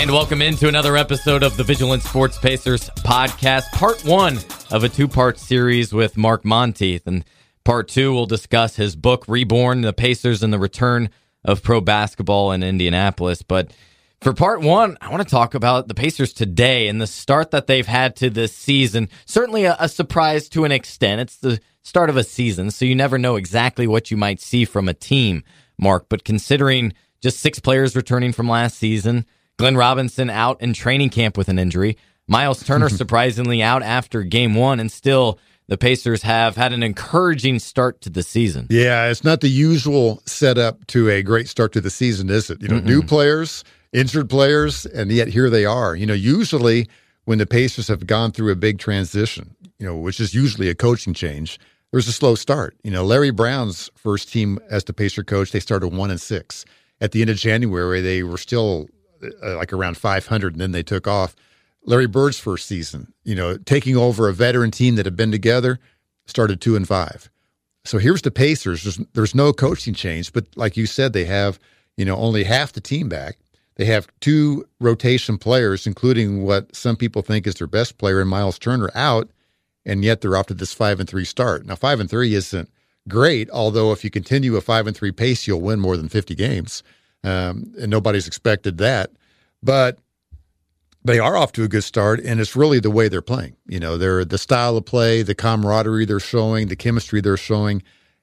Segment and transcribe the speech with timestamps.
[0.00, 4.38] And welcome into another episode of the Vigilant Sports Pacers podcast, part one
[4.70, 7.06] of a two part series with Mark Montieth.
[7.06, 7.22] And
[7.64, 11.10] part two, we'll discuss his book, Reborn, the Pacers and the Return
[11.44, 13.42] of Pro Basketball in Indianapolis.
[13.42, 13.74] But
[14.22, 17.66] for part one, I want to talk about the Pacers today and the start that
[17.66, 19.10] they've had to this season.
[19.26, 21.20] Certainly a, a surprise to an extent.
[21.20, 24.64] It's the start of a season, so you never know exactly what you might see
[24.64, 25.44] from a team,
[25.78, 26.06] Mark.
[26.08, 29.26] But considering just six players returning from last season,
[29.60, 31.98] Glenn Robinson out in training camp with an injury.
[32.26, 37.58] Miles Turner surprisingly out after game one, and still the Pacers have had an encouraging
[37.58, 38.66] start to the season.
[38.70, 42.62] Yeah, it's not the usual setup to a great start to the season, is it?
[42.62, 42.86] You know, Mm-mm.
[42.86, 45.94] new players, injured players, and yet here they are.
[45.94, 46.88] You know, usually
[47.26, 50.74] when the Pacers have gone through a big transition, you know, which is usually a
[50.74, 52.76] coaching change, there's a slow start.
[52.82, 56.64] You know, Larry Brown's first team as the Pacer coach, they started one and six.
[57.02, 58.88] At the end of January, they were still
[59.42, 61.34] uh, like around 500, and then they took off.
[61.84, 65.78] Larry Bird's first season, you know, taking over a veteran team that had been together,
[66.26, 67.30] started two and five.
[67.84, 68.82] So here's the Pacers.
[68.82, 71.58] There's, there's no coaching change, but like you said, they have,
[71.96, 73.38] you know, only half the team back.
[73.76, 78.28] They have two rotation players, including what some people think is their best player in
[78.28, 79.30] Miles Turner out,
[79.86, 81.64] and yet they're off to this five and three start.
[81.64, 82.68] Now, five and three isn't
[83.08, 86.34] great, although if you continue a five and three pace, you'll win more than 50
[86.34, 86.82] games
[87.24, 89.10] um, and nobody's expected that.
[89.62, 89.98] But
[91.04, 93.56] they are off to a good start, and it's really the way they're playing.
[93.66, 97.82] You know, they're the style of play, the camaraderie they're showing, the chemistry they're showing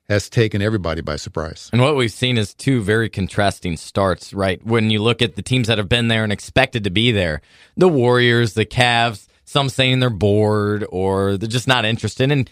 [0.10, 1.70] has taken everybody by surprise.
[1.74, 4.64] And what we've seen is two very contrasting starts, right?
[4.66, 7.42] When you look at the teams that have been there and expected to be there,
[7.76, 12.32] the Warriors, the Cavs, some saying they're bored or they're just not interested.
[12.32, 12.50] And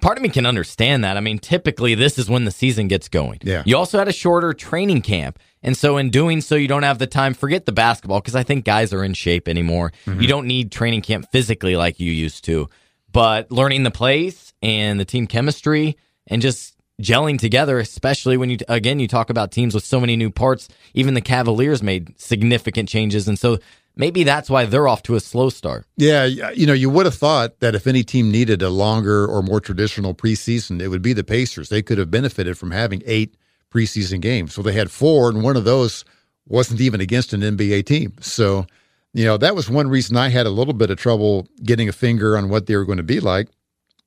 [0.00, 1.16] part of me can understand that.
[1.16, 3.40] I mean, typically this is when the season gets going.
[3.42, 3.62] Yeah.
[3.66, 5.38] You also had a shorter training camp.
[5.66, 7.34] And so, in doing so, you don't have the time.
[7.34, 9.92] Forget the basketball because I think guys are in shape anymore.
[10.06, 10.20] Mm-hmm.
[10.20, 12.68] You don't need training camp physically like you used to,
[13.10, 15.96] but learning the plays and the team chemistry
[16.28, 20.16] and just gelling together, especially when you, again, you talk about teams with so many
[20.16, 20.68] new parts.
[20.94, 23.26] Even the Cavaliers made significant changes.
[23.26, 23.58] And so,
[23.96, 25.84] maybe that's why they're off to a slow start.
[25.96, 29.42] Yeah, you know, you would have thought that if any team needed a longer or
[29.42, 31.70] more traditional preseason, it would be the Pacers.
[31.70, 33.36] They could have benefited from having eight
[33.76, 34.54] preseason games.
[34.54, 36.04] So they had four, and one of those
[36.48, 38.14] wasn't even against an NBA team.
[38.20, 38.66] So,
[39.12, 41.92] you know, that was one reason I had a little bit of trouble getting a
[41.92, 43.48] finger on what they were going to be like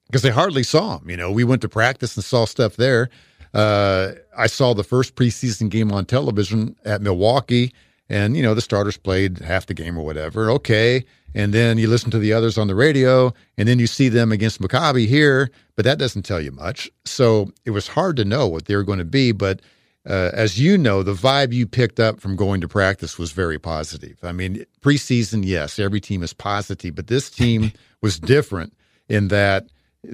[0.07, 1.09] because they hardly saw them.
[1.09, 3.09] You know, we went to practice and saw stuff there.
[3.53, 7.73] Uh, I saw the first preseason game on television at Milwaukee,
[8.09, 10.49] and, you know, the starters played half the game or whatever.
[10.51, 11.05] Okay
[11.35, 14.31] and then you listen to the others on the radio, and then you see them
[14.31, 16.89] against Maccabi here, but that doesn't tell you much.
[17.05, 19.31] So it was hard to know what they were going to be.
[19.31, 19.61] But
[20.07, 23.59] uh, as you know, the vibe you picked up from going to practice was very
[23.59, 24.17] positive.
[24.23, 27.71] I mean, preseason, yes, every team is positive, but this team
[28.01, 28.73] was different
[29.07, 29.67] in that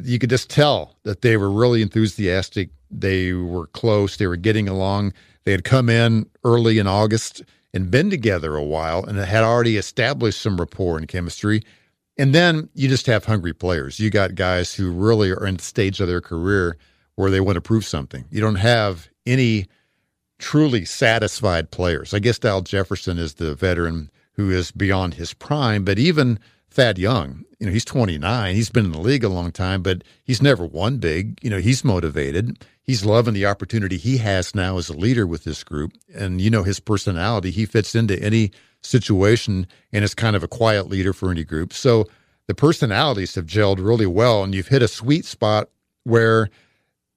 [0.04, 2.70] you could just tell that they were really enthusiastic.
[2.92, 4.18] They were close.
[4.18, 5.14] They were getting along.
[5.46, 7.44] They had come in early in August
[7.76, 11.62] and been together a while and had already established some rapport and chemistry.
[12.18, 14.00] And then you just have hungry players.
[14.00, 16.78] You got guys who really are in the stage of their career
[17.16, 18.26] where they want to prove something.
[18.32, 19.68] You don't have any
[20.40, 22.14] truly satisfied players.
[22.14, 26.40] I guess Al Jefferson is the veteran who is beyond his prime, but even
[26.76, 28.56] Thad Young, you know, he's 29.
[28.56, 31.40] He's been in the league a long time, but he's never won big.
[31.42, 35.44] You know, he's motivated he's loving the opportunity he has now as a leader with
[35.44, 35.94] this group.
[36.14, 40.48] And you know his personality, he fits into any situation and is kind of a
[40.48, 41.74] quiet leader for any group.
[41.74, 42.06] So
[42.48, 45.70] the personalities have gelled really well, and you've hit a sweet spot
[46.04, 46.50] where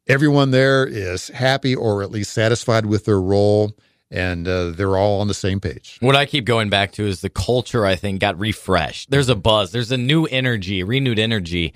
[0.07, 3.73] everyone there is happy or at least satisfied with their role
[4.11, 5.99] and uh, they're all on the same page.
[6.01, 9.11] What I keep going back to is the culture, I think, got refreshed.
[9.11, 11.75] There's a buzz, there's a new energy, renewed energy.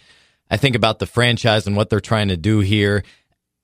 [0.50, 3.02] I think about the franchise and what they're trying to do here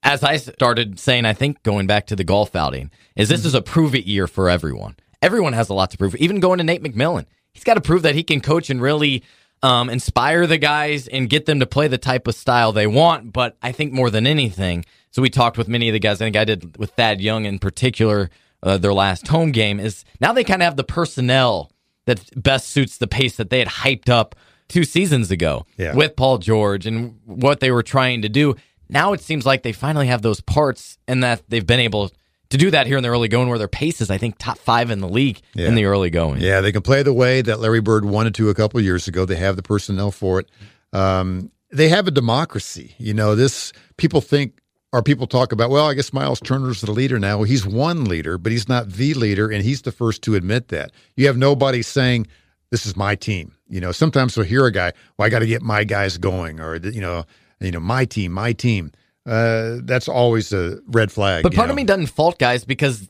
[0.02, 3.48] as I started saying, I think going back to the golf outing, is this mm-hmm.
[3.48, 4.96] is a prove it year for everyone.
[5.20, 6.14] Everyone has a lot to prove.
[6.16, 9.24] Even going to Nate McMillan, he's got to prove that he can coach and really
[9.62, 13.32] um, inspire the guys and get them to play the type of style they want.
[13.32, 16.22] But I think more than anything, so we talked with many of the guys.
[16.22, 18.30] I think I did with Thad Young in particular.
[18.62, 21.70] Uh, their last home game is now they kind of have the personnel
[22.06, 24.34] that best suits the pace that they had hyped up
[24.68, 25.94] two seasons ago yeah.
[25.94, 28.56] with Paul George and what they were trying to do
[28.88, 32.10] now it seems like they finally have those parts and that they've been able
[32.50, 34.58] to do that here in the early going where their pace is, I think, top
[34.58, 35.68] five in the league yeah.
[35.68, 36.40] in the early going.
[36.40, 39.24] Yeah, they can play the way that Larry Bird wanted to a couple years ago.
[39.24, 40.50] They have the personnel for it.
[40.92, 42.94] Um, they have a democracy.
[42.98, 44.60] You know, this people think
[44.92, 47.38] or people talk about, well, I guess Miles Turner's the leader now.
[47.38, 50.68] Well, he's one leader, but he's not the leader, and he's the first to admit
[50.68, 50.92] that.
[51.16, 52.26] You have nobody saying,
[52.70, 55.46] "This is my team." You know, sometimes we'll hear a guy, "Well, I got to
[55.46, 57.24] get my guys going," or you know,
[57.60, 58.92] you know, my team, my team.
[59.26, 61.42] Uh, that's always a red flag.
[61.42, 61.72] But part know?
[61.72, 63.08] of me doesn't fault guys because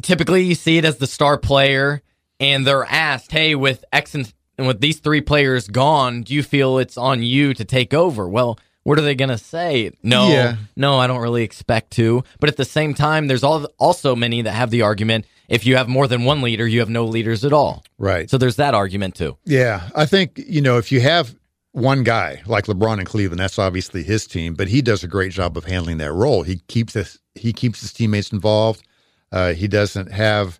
[0.00, 2.00] typically you see it as the star player,
[2.40, 6.42] and they're asked, "Hey, with X and, and with these three players gone, do you
[6.42, 9.90] feel it's on you to take over?" Well what are they going to say?
[10.02, 10.56] No, Yeah.
[10.76, 12.22] no, I don't really expect to.
[12.40, 15.76] But at the same time, there's all, also many that have the argument if you
[15.76, 17.84] have more than one leader, you have no leaders at all.
[17.98, 18.28] right.
[18.28, 19.36] So there's that argument too.
[19.44, 21.34] Yeah, I think you know if you have
[21.72, 25.30] one guy like LeBron in Cleveland, that's obviously his team, but he does a great
[25.30, 26.42] job of handling that role.
[26.42, 28.82] He keeps his he keeps his teammates involved.
[29.30, 30.58] Uh, he doesn't have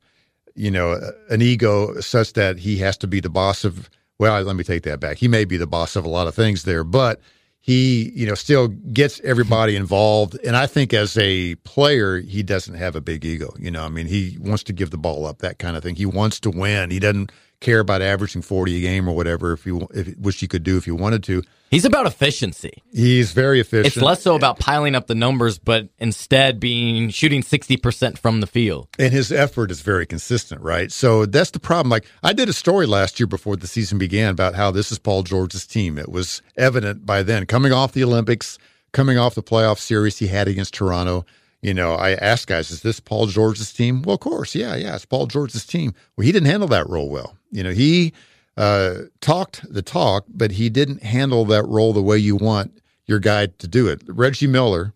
[0.55, 1.01] you know
[1.31, 3.91] an ego such that he has to be the boss of.
[4.21, 5.17] Well, let me take that back.
[5.19, 7.21] He may be the boss of a lot of things there, but
[7.67, 10.39] he you know still gets everybody involved.
[10.45, 13.53] And i think as a player he doesn't have a big ego.
[13.59, 15.97] You know i mean he wants to give the ball up that kind of thing.
[15.97, 16.91] He wants to win.
[16.91, 20.47] He doesn't care about averaging 40 a game or whatever if you if which he
[20.47, 22.81] could do if you wanted to He's about efficiency.
[22.93, 27.43] he's very efficient It's less so about piling up the numbers, but instead being shooting
[27.43, 28.87] 60% from the field.
[29.01, 30.93] and his effort is very consistent, right?
[30.93, 31.91] So that's the problem.
[31.91, 34.99] Like I did a story last year before the season began about how this is
[35.01, 35.99] Paul George's team.
[35.99, 38.59] It was evident by then, coming off the Olympics,
[38.93, 41.25] coming off the playoff series he had against Toronto.
[41.63, 44.95] You know, I asked guys, "Is this Paul George's team?" Well, of course, yeah, yeah,
[44.95, 45.95] it's Paul George's team.
[46.17, 47.36] Well, he didn't handle that role well.
[47.51, 48.13] You know, he
[48.57, 53.19] uh, talked the talk, but he didn't handle that role the way you want your
[53.19, 54.03] guy to do it.
[54.09, 54.93] Reggie Miller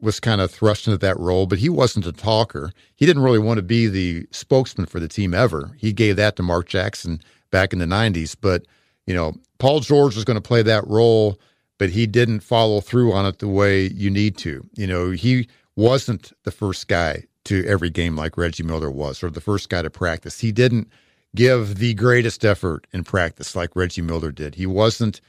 [0.00, 2.72] was kind of thrust into that role, but he wasn't a talker.
[2.96, 5.72] He didn't really want to be the spokesman for the team ever.
[5.78, 8.36] He gave that to Mark Jackson back in the 90s.
[8.38, 8.66] But,
[9.06, 11.38] you know, Paul George was going to play that role,
[11.78, 14.66] but he didn't follow through on it the way you need to.
[14.76, 19.30] You know, he wasn't the first guy to every game like Reggie Miller was, or
[19.30, 20.40] the first guy to practice.
[20.40, 20.90] He didn't
[21.36, 24.56] give the greatest effort in practice like Reggie Miller did.
[24.56, 25.20] He wasn't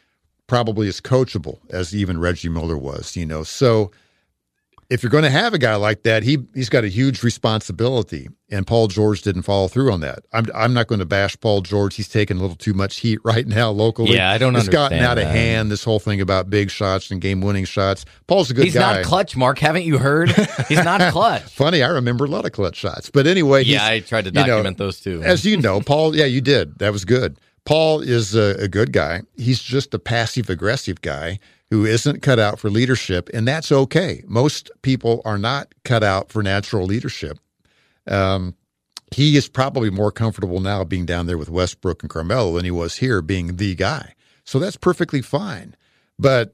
[0.48, 3.44] probably as coachable as even Reggie Miller was, you know.
[3.44, 3.92] So
[4.90, 8.30] if you're going to have a guy like that, he he's got a huge responsibility,
[8.50, 10.20] and Paul George didn't follow through on that.
[10.32, 11.96] I'm I'm not going to bash Paul George.
[11.96, 14.14] He's taking a little too much heat right now locally.
[14.16, 15.36] Yeah, I don't It's gotten out of that.
[15.36, 15.72] hand.
[15.72, 18.06] This whole thing about big shots and game winning shots.
[18.28, 18.96] Paul's a good He's guy.
[18.98, 19.60] not clutch, Mark.
[19.60, 20.30] Haven't you heard?
[20.70, 21.44] He's not clutch.
[21.44, 23.10] Funny, I remember a lot of clutch shots.
[23.10, 25.22] But anyway, yeah, I tried to you know, document those too.
[25.24, 26.80] as you know, Paul, yeah, you did.
[26.80, 27.40] That was good.
[27.66, 29.24] Paul is a, a good guy.
[29.36, 31.40] He's just a passive aggressive guy
[31.70, 34.24] who isn't cut out for leadership, and that's okay.
[34.28, 37.40] Most people are not cut out for natural leadership.
[38.08, 38.56] Um,
[39.14, 42.72] he is probably more comfortable now being down there with Westbrook and Carmelo than he
[42.72, 44.14] was here being the guy.
[44.44, 45.76] So that's perfectly fine.
[46.18, 46.54] But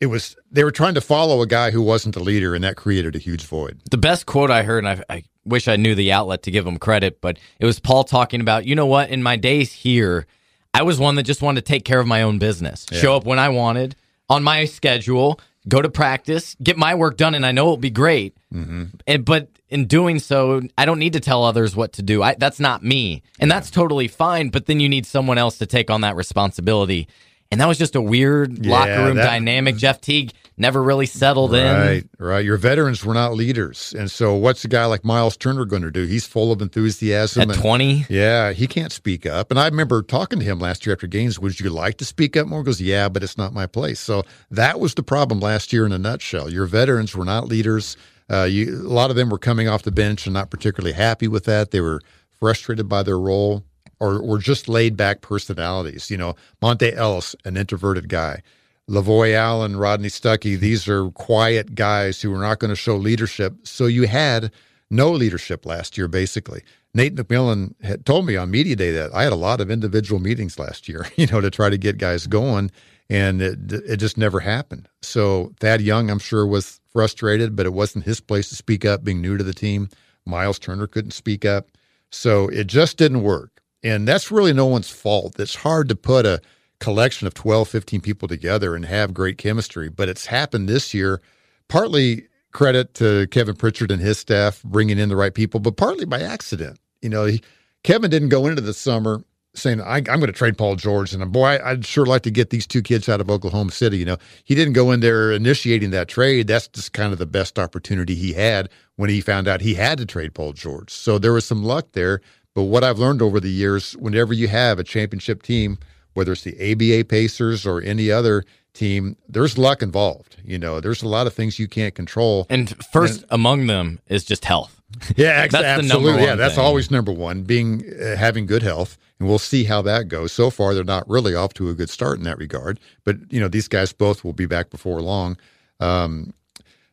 [0.00, 2.76] it was they were trying to follow a guy who wasn't a leader, and that
[2.76, 3.80] created a huge void.
[3.90, 6.66] the best quote I heard, and I, I wish I knew the outlet to give
[6.66, 10.26] him credit, but it was Paul talking about, you know what, in my days here,
[10.74, 13.24] I was one that just wanted to take care of my own business, show up
[13.24, 13.96] when I wanted,
[14.30, 15.38] on my schedule,
[15.68, 18.34] go to practice, get my work done, and I know it'll be great.
[18.54, 18.84] Mm-hmm.
[19.06, 22.22] And, but in doing so, I don't need to tell others what to do.
[22.22, 24.48] I, that's not me, and that's totally fine.
[24.48, 27.08] But then you need someone else to take on that responsibility.
[27.52, 29.76] And that was just a weird Yeah, locker room that- dynamic.
[29.76, 31.64] Jeff Teague never really settled in.
[31.64, 32.44] Right, right.
[32.44, 35.90] Your veterans were not leaders, and so what's a guy like Miles Turner going to
[35.90, 36.04] do?
[36.04, 37.50] He's full of enthusiasm.
[37.50, 39.50] At 20, yeah, he can't speak up.
[39.50, 41.38] And I remember talking to him last year after games.
[41.40, 42.60] Would you like to speak up more?
[42.60, 43.98] He goes, yeah, but it's not my place.
[43.98, 46.50] So that was the problem last year in a nutshell.
[46.52, 47.96] Your veterans were not leaders.
[48.30, 51.26] Uh, you, a lot of them were coming off the bench and not particularly happy
[51.26, 51.70] with that.
[51.72, 52.00] They were
[52.38, 53.64] frustrated by their role
[53.98, 56.10] or were just laid back personalities.
[56.10, 58.42] You know, Monta Ellis, an introverted guy.
[58.90, 63.54] Lavoy Allen, Rodney Stuckey, these are quiet guys who are not going to show leadership.
[63.62, 64.50] So you had
[64.90, 66.62] no leadership last year, basically.
[66.92, 70.20] Nate McMillan had told me on media day that I had a lot of individual
[70.20, 72.72] meetings last year, you know, to try to get guys going,
[73.08, 74.88] and it, it just never happened.
[75.02, 79.04] So Thad Young, I'm sure, was frustrated, but it wasn't his place to speak up,
[79.04, 79.88] being new to the team.
[80.26, 81.68] Miles Turner couldn't speak up,
[82.10, 83.62] so it just didn't work.
[83.84, 85.38] And that's really no one's fault.
[85.38, 86.40] It's hard to put a
[86.80, 91.20] collection of 12, 15 people together and have great chemistry, but it's happened this year,
[91.68, 96.04] partly credit to Kevin Pritchard and his staff bringing in the right people, but partly
[96.04, 96.78] by accident.
[97.02, 97.40] You know, he,
[97.84, 99.22] Kevin didn't go into the summer
[99.54, 101.12] saying, I, I'm going to trade Paul George.
[101.12, 103.98] And boy, I, I'd sure like to get these two kids out of Oklahoma City.
[103.98, 106.46] You know, he didn't go in there initiating that trade.
[106.46, 109.98] That's just kind of the best opportunity he had when he found out he had
[109.98, 110.92] to trade Paul George.
[110.92, 112.20] So there was some luck there.
[112.54, 115.78] But what I've learned over the years, whenever you have a championship team,
[116.20, 120.36] whether it's the ABA Pacers or any other team, there's luck involved.
[120.44, 122.46] You know, there's a lot of things you can't control.
[122.50, 124.76] And first and, among them is just health.
[125.16, 126.24] Yeah, ex- absolutely.
[126.24, 126.64] Yeah, that's thing.
[126.64, 130.30] always number one, being uh, having good health, and we'll see how that goes.
[130.30, 132.78] So far, they're not really off to a good start in that regard.
[133.04, 135.38] But you know, these guys both will be back before long.
[135.78, 136.34] Um,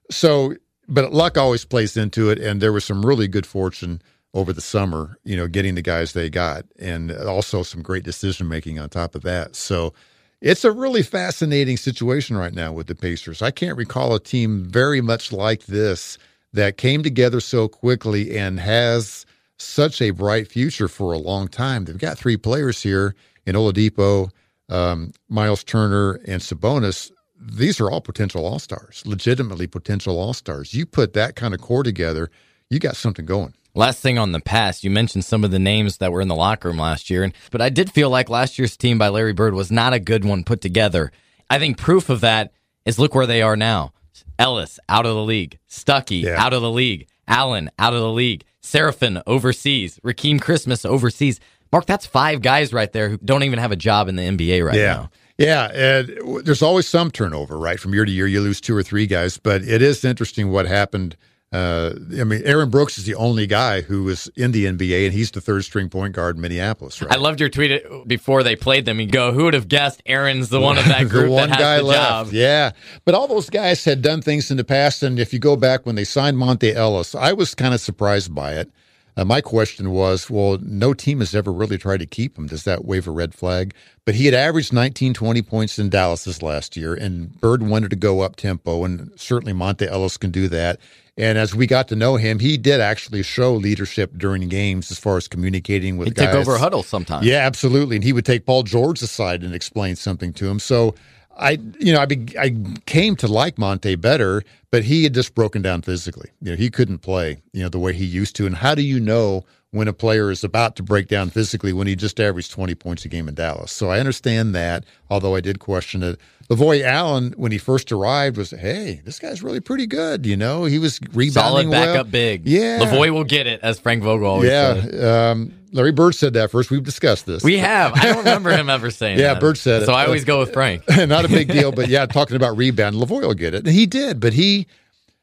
[0.10, 0.54] so,
[0.88, 4.02] but luck always plays into it, and there was some really good fortune
[4.34, 8.48] over the summer, you know, getting the guys they got, and also some great decision
[8.48, 9.56] making on top of that.
[9.56, 9.94] So
[10.42, 13.42] it's a really fascinating situation right now with the Pacers.
[13.42, 16.18] I can't recall a team very much like this
[16.54, 19.26] that came together so quickly and has
[19.58, 21.86] such a bright future for a long time.
[21.86, 23.16] They've got three players here
[23.46, 24.30] in Oladipo,
[24.70, 27.12] um, Miles Turner, and Sabonis.
[27.40, 30.74] These are all potential all stars, legitimately potential all stars.
[30.74, 32.30] You put that kind of core together,
[32.70, 33.54] you got something going.
[33.78, 36.34] Last thing on the past, you mentioned some of the names that were in the
[36.34, 39.34] locker room last year, and but I did feel like last year's team by Larry
[39.34, 41.12] Bird was not a good one put together.
[41.48, 42.54] I think proof of that
[42.86, 43.94] is look where they are now.
[44.40, 46.44] Ellis out of the league, Stuckey yeah.
[46.44, 51.40] out of the league, Allen out of the league, Seraphin overseas, Rakeem Christmas overseas.
[51.72, 54.66] Mark, that's five guys right there who don't even have a job in the NBA
[54.66, 54.94] right yeah.
[54.94, 55.10] now.
[55.38, 57.80] Yeah, and there's always some turnover, right?
[57.80, 60.66] From year to year, you lose two or three guys, but it is interesting what
[60.66, 61.16] happened
[61.54, 65.14] uh, I mean, Aaron Brooks is the only guy who was in the NBA, and
[65.14, 67.02] he's the third string point guard in Minneapolis.
[67.02, 67.12] Right?
[67.12, 69.00] I loved your tweet before they played them.
[69.00, 71.60] You go, "Who would have guessed Aaron's the one of that group the one that
[71.60, 72.34] guy left?" Job.
[72.34, 72.72] Yeah,
[73.06, 75.86] but all those guys had done things in the past, and if you go back
[75.86, 78.70] when they signed Monta Ellis, I was kind of surprised by it.
[79.16, 82.46] Uh, my question was, well, no team has ever really tried to keep him.
[82.46, 83.74] Does that wave a red flag?
[84.06, 87.90] But he had averaged 19, 20 points in Dallas this last year, and Bird wanted
[87.90, 90.80] to go up tempo, and certainly Monta Ellis can do that.
[91.18, 95.00] And as we got to know him, he did actually show leadership during games as
[95.00, 96.28] far as communicating with He'd guys.
[96.28, 97.26] take over a huddle sometimes.
[97.26, 97.96] Yeah, absolutely.
[97.96, 100.60] And he would take Paul George aside and explain something to him.
[100.60, 100.94] So
[101.36, 102.56] I, you know, I, be, I
[102.86, 106.30] came to like Monta better, but he had just broken down physically.
[106.42, 108.46] You know, he couldn't play, you know, the way he used to.
[108.46, 111.88] And how do you know when a player is about to break down physically when
[111.88, 113.72] he just averaged 20 points a game in Dallas?
[113.72, 116.20] So I understand that, although I did question it.
[116.50, 120.26] Lavoy Allen, when he first arrived, was hey, this guy's really pretty good.
[120.26, 122.04] You know, he was rebounding solid backup, well.
[122.06, 122.48] big.
[122.48, 125.04] Yeah, Lavoy will get it, as Frank Vogel always yeah, said.
[125.04, 126.72] Um, Larry Bird said that first.
[126.72, 127.44] We've discussed this.
[127.44, 127.94] We have.
[127.94, 129.42] I don't remember him ever saying yeah, that.
[129.42, 129.96] Bird said so it.
[129.96, 130.84] I always go with Frank.
[130.90, 133.66] Not a big deal, but yeah, talking about rebound, Lavoy will get it.
[133.66, 134.68] And he did, but he,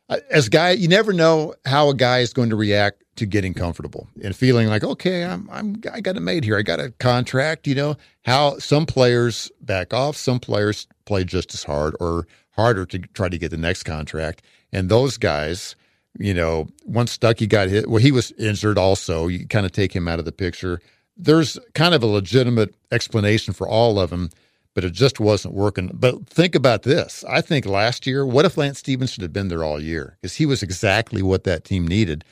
[0.08, 3.26] Uh, as a guy, you never know how a guy is going to react to
[3.26, 6.58] getting comfortable and feeling like, okay, I'm, I'm, I got it made here.
[6.58, 7.66] I got a contract.
[7.66, 12.86] You know how some players back off, some players play just as hard or harder
[12.86, 14.42] to try to get the next contract.
[14.72, 15.76] And those guys,
[16.18, 19.28] you know, once Stuckey got hit, well, he was injured also.
[19.28, 20.80] You kind of take him out of the picture.
[21.16, 24.30] There's kind of a legitimate explanation for all of them,
[24.74, 25.90] but it just wasn't working.
[25.94, 27.24] But think about this.
[27.28, 30.18] I think last year, what if Lance Stephenson had been there all year?
[30.20, 32.24] Because he was exactly what that team needed.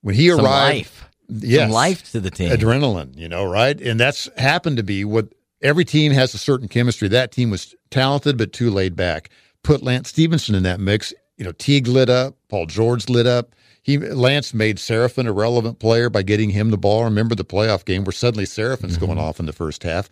[0.00, 1.08] When he Some arrived, life.
[1.28, 2.50] yes, Some life to the team.
[2.50, 3.80] adrenaline, you know, right?
[3.80, 5.28] And that's happened to be what
[5.62, 7.08] every team has a certain chemistry.
[7.08, 9.30] That team was talented but too laid back.
[9.62, 11.12] Put Lance Stephenson in that mix.
[11.36, 13.54] You know, Teague lit up, Paul George lit up.
[13.82, 17.04] He Lance made Seraphin a relevant player by getting him the ball.
[17.04, 19.06] Remember the playoff game where suddenly Seraphin's mm-hmm.
[19.06, 20.08] going off in the first half.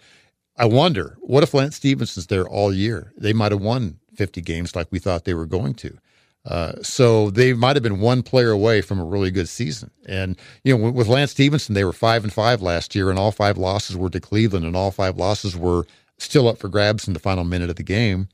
[0.61, 3.15] I wonder, what if Lance Stephenson's there all year?
[3.17, 5.97] They might have won 50 games like we thought they were going to.
[6.45, 9.91] Uh, so they might have been one player away from a really good season.
[10.07, 13.33] And you know, with Lance Stephenson, they were five and five last year, and all
[13.33, 15.87] five losses were to Cleveland, and all five losses were
[16.19, 18.29] still up for grabs in the final minute of the game.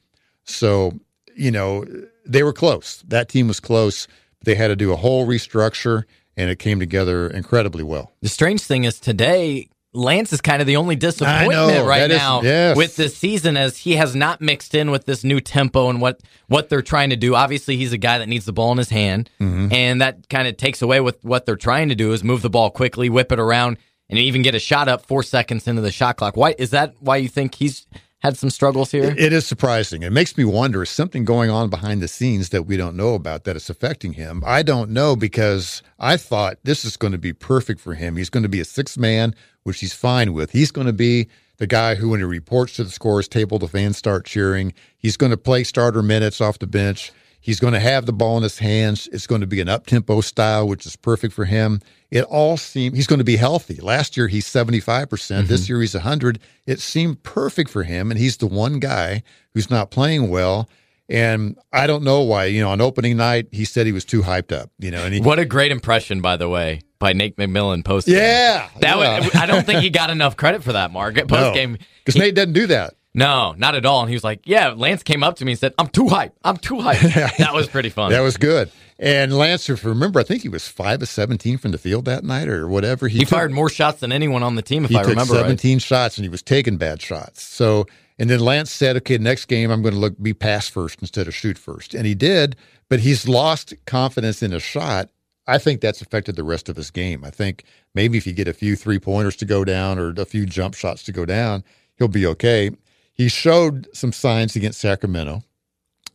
[0.45, 0.99] So
[1.37, 1.85] you know,
[2.25, 3.03] they were close.
[3.07, 4.09] That team was close.
[4.43, 6.05] They had to do a whole restructure,
[6.37, 8.13] and it came together incredibly well.
[8.23, 12.77] The strange thing is today, Lance is kind of the only disappointment right now yes.
[12.77, 16.21] with this season as he has not mixed in with this new tempo and what
[16.49, 17.35] what they're trying to do.
[17.35, 19.73] Obviously, he's a guy that needs the ball in his hand, mm-hmm.
[19.73, 22.51] and that kind of takes away with what they're trying to do is move the
[22.51, 25.91] ball quickly, whip it around, and even get a shot up four seconds into the
[25.91, 26.37] shot clock.
[26.37, 26.95] Why is that?
[27.01, 27.87] Why you think he's
[28.21, 29.15] had some struggles here?
[29.17, 30.03] It is surprising.
[30.03, 33.15] It makes me wonder is something going on behind the scenes that we don't know
[33.15, 34.43] about that is affecting him?
[34.47, 38.17] I don't know because I thought this is going to be perfect for him.
[38.17, 40.51] He's going to be a six man, which he's fine with.
[40.51, 43.69] He's going to be the guy who, when he reports to the scores table, the
[43.69, 44.75] fans start cheering.
[44.99, 47.13] He's going to play starter minutes off the bench.
[47.41, 49.09] He's going to have the ball in his hands.
[49.13, 51.81] It's going to be an up tempo style, which is perfect for him.
[52.11, 53.77] It all seemed he's going to be healthy.
[53.77, 55.09] Last year he's 75%.
[55.09, 56.39] percent mm hmm This year he's 100.
[56.67, 58.11] It seemed perfect for him.
[58.11, 59.23] And he's the one guy
[59.55, 60.69] who's not playing well.
[61.09, 62.47] And I don't know why.
[62.47, 64.71] You know, on opening night, he said he was too hyped up.
[64.79, 68.09] You know, and he, what a great impression, by the way, by Nate McMillan post.
[68.09, 69.21] Yeah, that yeah.
[69.21, 70.91] Was, I don't think he got enough credit for that.
[70.91, 72.95] Mark post game because Nate doesn't do that.
[73.15, 74.01] No, not at all.
[74.01, 76.35] And he was like, "Yeah." Lance came up to me and said, "I'm too hype.
[76.45, 77.01] I'm too hype."
[77.39, 78.11] that was pretty fun.
[78.11, 78.71] That was good.
[78.99, 82.07] And Lance, if you remember, I think he was five of seventeen from the field
[82.07, 83.09] that night, or whatever.
[83.09, 85.43] He, took- fired more shots than anyone on the team, if He I remember right.
[85.43, 87.43] 17 shots and he was taking bad shots.
[87.43, 87.87] So,
[88.19, 91.27] and then Lance said, okay, next game I'm going to look be pass first instead
[91.27, 91.93] of shoot first.
[91.95, 92.57] And he did,
[92.89, 95.11] but he's lost confidence in a shot.
[95.47, 97.23] I think that's affected the rest of his game.
[97.25, 100.25] I think maybe if you get a few three pointers to go down or a
[100.25, 101.63] few jump shots to go down,
[101.99, 102.71] he'll be okay.
[103.13, 105.43] He showed some signs against Sacramento.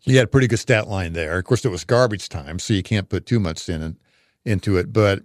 [0.01, 1.37] He had a pretty good stat line there.
[1.37, 3.97] Of course, it was garbage time, so you can't put too much in
[4.45, 4.91] into it.
[4.91, 5.23] But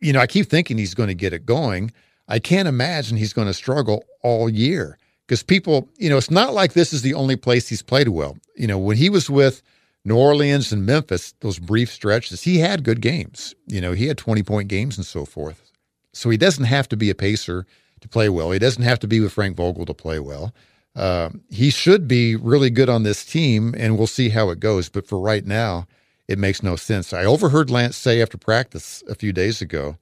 [0.00, 1.92] you know, I keep thinking he's going to get it going.
[2.28, 6.54] I can't imagine he's going to struggle all year because people, you know, it's not
[6.54, 8.36] like this is the only place he's played well.
[8.56, 9.62] You know, when he was with
[10.04, 13.54] New Orleans and Memphis, those brief stretches, he had good games.
[13.66, 15.70] You know, he had 20 point games and so forth.
[16.12, 17.66] So he doesn't have to be a pacer
[18.00, 18.50] to play well.
[18.50, 20.54] He doesn't have to be with Frank Vogel to play well.
[20.96, 24.88] Uh, he should be really good on this team, and we'll see how it goes.
[24.88, 25.86] But for right now,
[26.26, 27.12] it makes no sense.
[27.12, 29.96] I overheard Lance say after practice a few days ago,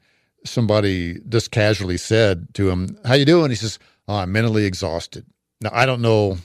[0.44, 5.26] somebody just casually said to him, "How you doing?" He says, oh, "I'm mentally exhausted."
[5.60, 6.38] Now I don't know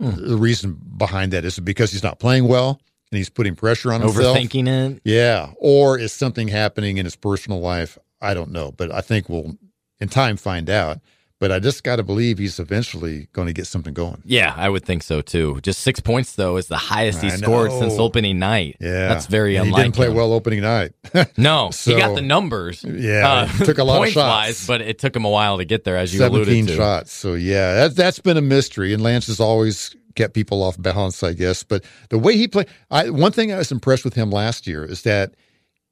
[0.00, 1.44] the reason behind that.
[1.44, 2.80] Is it because he's not playing well
[3.12, 4.36] and he's putting pressure on himself?
[4.36, 5.02] Overthinking it.
[5.04, 7.96] Yeah, or is something happening in his personal life?
[8.20, 9.56] I don't know, but I think we'll
[10.00, 11.00] in time find out.
[11.44, 14.22] But I just got to believe he's eventually going to get something going.
[14.24, 15.60] Yeah, I would think so too.
[15.60, 18.78] Just six points though is the highest he scored since opening night.
[18.80, 20.92] Yeah, that's very And unlike He didn't play well opening night.
[21.36, 22.82] No, he got the numbers.
[22.82, 24.16] Yeah, uh, it took a lot of shots.
[24.16, 26.76] wise, but it took him a while to get there, as you alluded Seventeen to.
[26.76, 27.12] shots.
[27.12, 31.22] So yeah, that that's been a mystery, and Lance has always kept people off balance,
[31.22, 31.62] I guess.
[31.62, 34.82] But the way he played, I, one thing I was impressed with him last year
[34.82, 35.34] is that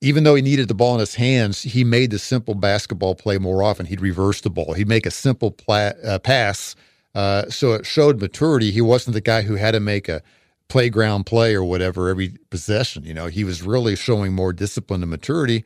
[0.02, 3.38] even though he needed the ball in his hands, he made the simple basketball play
[3.38, 3.86] more often.
[3.86, 4.74] He'd reverse the ball.
[4.74, 6.74] He'd make a simple pla- uh, pass.
[7.14, 8.72] Uh, so it showed maturity.
[8.72, 10.20] He wasn't the guy who had to make a
[10.68, 13.04] playground play or whatever every possession.
[13.04, 15.64] You know, he was really showing more discipline and maturity,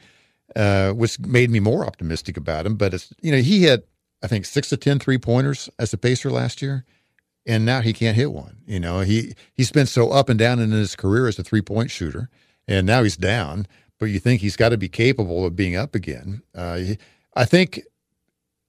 [0.54, 2.76] uh, which made me more optimistic about him.
[2.76, 3.84] But it's you know he had
[4.22, 6.84] I think six to 10 three pointers as a pacer last year,
[7.46, 8.58] and now he can't hit one.
[8.66, 11.62] You know he he's been so up and down in his career as a three
[11.62, 12.28] point shooter,
[12.68, 13.66] and now he's down.
[13.98, 16.42] But you think he's got to be capable of being up again.
[16.54, 16.80] Uh,
[17.34, 17.82] I think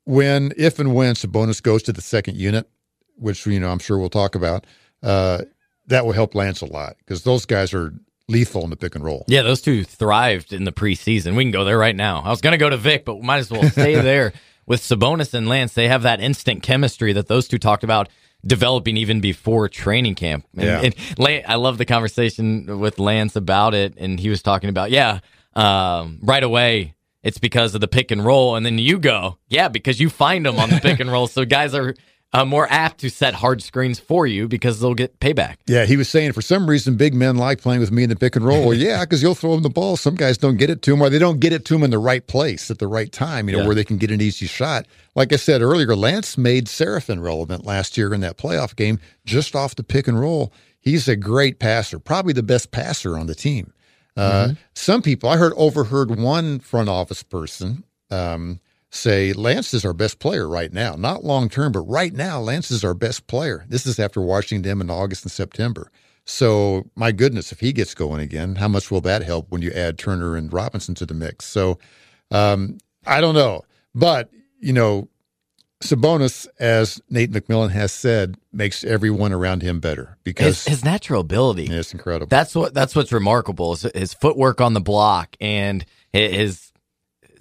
[0.05, 2.69] when, if and when Sabonis goes to the second unit,
[3.17, 4.65] which you know I'm sure we'll talk about,
[5.03, 5.43] uh,
[5.87, 7.93] that will help Lance a lot because those guys are
[8.27, 9.25] lethal in the pick and roll.
[9.27, 11.35] Yeah, those two thrived in the preseason.
[11.35, 12.21] We can go there right now.
[12.21, 14.33] I was going to go to Vic, but we might as well stay there
[14.65, 15.73] with Sabonis and Lance.
[15.73, 18.09] They have that instant chemistry that those two talked about
[18.45, 20.45] developing even before training camp.
[20.55, 20.81] And, Yeah.
[20.81, 24.91] and Lan- I love the conversation with Lance about it, and he was talking about,
[24.91, 25.19] yeah,
[25.55, 26.93] um, right away.
[27.23, 30.45] It's because of the pick and roll, and then you go, yeah, because you find
[30.45, 31.27] them on the pick and roll.
[31.27, 31.93] So guys are
[32.33, 35.55] uh, more apt to set hard screens for you because they'll get payback.
[35.65, 38.15] Yeah, he was saying for some reason big men like playing with me in the
[38.15, 38.67] pick and roll.
[38.67, 39.95] Well, yeah, because you'll throw them the ball.
[39.97, 41.89] Some guys don't get it to them, or they don't get it to them in
[41.89, 43.47] the right place at the right time.
[43.47, 43.65] You know Yeah.
[43.67, 44.85] where they can get an easy shot.
[45.15, 49.55] Like I said earlier, Lance made Seraphin relevant last year in that playoff game just
[49.55, 50.51] off the pick and roll.
[50.79, 53.73] He's a great passer, probably the best passer on the team.
[54.15, 58.59] Uh, Some people, I heard overheard one front office person um,
[58.97, 60.95] say Lance is our best player right now.
[60.95, 63.65] Not long term, but right now, Lance is our best player.
[63.69, 65.91] This is after watching them in August and September.
[66.25, 69.71] So, my goodness, if he gets going again, how much will that help when you
[69.71, 71.45] add Turner and Robinson to the mix?
[71.45, 71.79] So,
[72.31, 73.63] um, I don't know.
[73.95, 74.29] But,
[74.59, 75.07] you know,
[75.81, 81.21] Sabonis, as Nate McMillan has said, makes everyone around him better because His, his natural
[81.21, 81.65] ability.
[81.65, 82.27] Yeah, it's incredible.
[82.27, 86.71] That's what that's what's remarkable is his footwork on the block and his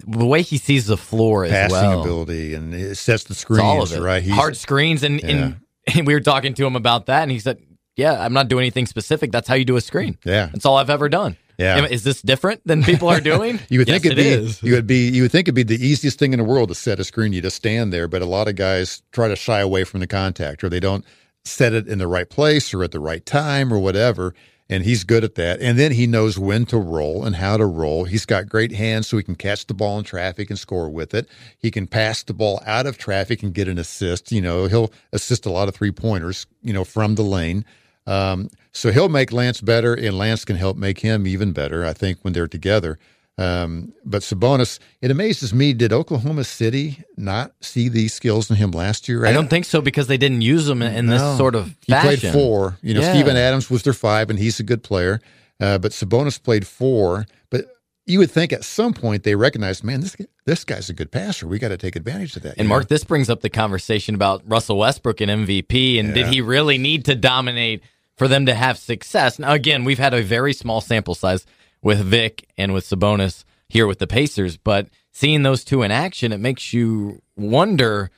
[0.05, 2.01] the way he sees the floor as Passing well.
[2.01, 3.99] ability and it sets the screens, all of it.
[4.01, 4.21] right?
[4.23, 5.57] He's- Hard screens and, and
[5.95, 7.59] and we were talking to him about that and he said,
[7.95, 9.31] "Yeah, I'm not doing anything specific.
[9.31, 10.17] That's how you do a screen.
[10.25, 10.47] Yeah.
[10.47, 11.85] That's all I've ever done." Yeah.
[11.85, 13.59] Is this different than people are doing?
[13.69, 14.61] You would Yes, think it'd it be is.
[14.61, 16.75] you would be you would think it'd be the easiest thing in the world to
[16.75, 17.33] set a screen.
[17.33, 20.07] You just stand there, but a lot of guys try to shy away from the
[20.07, 21.03] contact, or they don't
[21.45, 24.35] set it in the right place or at the right time or whatever.
[24.69, 25.61] And he's good at that.
[25.61, 28.03] And then he knows when to roll and how to roll.
[28.03, 31.13] He's got great hands, so he can catch the ball in traffic and score with
[31.13, 31.29] it.
[31.57, 34.31] He can pass the ball out of traffic and get an assist.
[34.31, 36.45] You know, he'll assist a lot of three pointers.
[36.61, 37.63] You know, from the lane.
[38.05, 41.85] Um, so he'll make Lance better, and Lance can help make him even better.
[41.85, 42.97] I think when they're together.
[43.39, 45.73] Um, but Sabonis, it amazes me.
[45.73, 49.25] Did Oklahoma City not see these skills in him last year?
[49.25, 51.37] I don't think so because they didn't use him in, in this No.
[51.37, 52.77] sort of He played four.
[52.81, 53.13] You know, Yeah.
[53.13, 55.21] Steven Adams was their five, and he's a good player.
[55.59, 57.27] Uh, but Sabonis played four.
[57.51, 57.65] But
[58.07, 61.45] you would think at some point they recognize, man, this this guy's a good passer.
[61.45, 62.55] We got to take advantage of that.
[62.57, 62.87] And Mark, know?
[62.87, 66.13] this brings up the conversation about Russell Westbrook and MVP, and yeah.
[66.15, 67.83] did he really need to dominate
[68.15, 69.37] for them to have success?
[69.37, 71.45] Now, again, we've had a very small sample size
[71.81, 76.31] with Vic and with Sabonis here with the Pacers, but seeing those two in action,
[76.31, 78.11] it makes you wonder.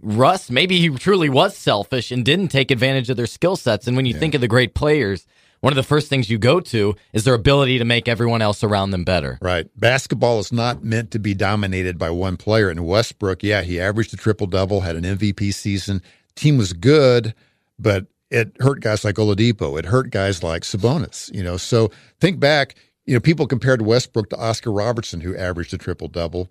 [0.00, 3.88] Russ, maybe he truly was selfish and didn't take advantage of their skill sets.
[3.88, 4.20] And when you yeah.
[4.20, 5.26] think of the great players
[5.60, 8.62] one of the first things you go to is their ability to make everyone else
[8.62, 9.38] around them better.
[9.40, 9.68] Right.
[9.76, 12.68] Basketball is not meant to be dominated by one player.
[12.68, 16.02] And Westbrook, yeah, he averaged a triple double, had an MVP season.
[16.36, 17.34] Team was good,
[17.78, 19.78] but it hurt guys like Oladipo.
[19.78, 21.34] It hurt guys like Sabonis.
[21.34, 21.90] You know, so
[22.20, 22.76] think back.
[23.08, 26.50] You know, people compared Westbrook to Oscar Robertson, who averaged a triple double.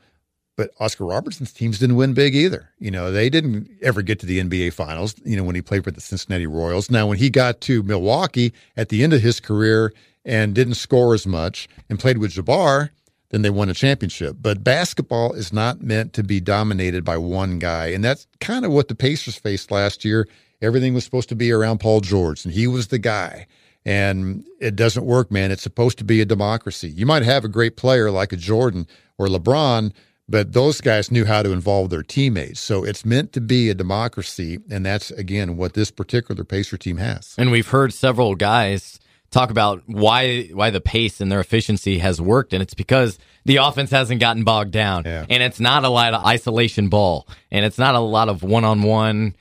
[0.56, 2.72] But Oscar Robertson's teams didn't win big either.
[2.80, 5.84] You know, they didn't ever get to the NBA Finals, you know, when he played
[5.84, 6.90] for the Cincinnati Royals.
[6.90, 9.94] Now, when he got to Milwaukee at the end of his career
[10.26, 12.90] and didn't score as much and played with Jabbar,
[13.30, 14.38] then they won a championship.
[14.42, 17.90] But basketball is not meant to be dominated by one guy.
[17.90, 20.28] And that's kind of what the Pacers faced last year.
[20.60, 23.46] Everything was supposed to be around Paul George, and he was the guy.
[23.88, 25.50] And it doesn't work, man.
[25.50, 26.90] It's supposed to be a democracy.
[26.90, 28.86] You might have a great player like a Jordan
[29.18, 29.94] or LeBron,
[30.28, 32.60] but those guys knew how to involve their teammates.
[32.60, 36.98] So it's meant to be a democracy, and that's again what this particular Pacer team
[36.98, 37.34] has.
[37.38, 39.00] And we've heard several guys
[39.32, 43.58] talk about why why the pace and their efficiency has worked, and it's because the
[43.58, 45.26] offense hasn't gotten bogged down, yeah.
[45.30, 48.66] and it's not a lot of isolation ball, and it's not a lot of one
[48.66, 49.34] on one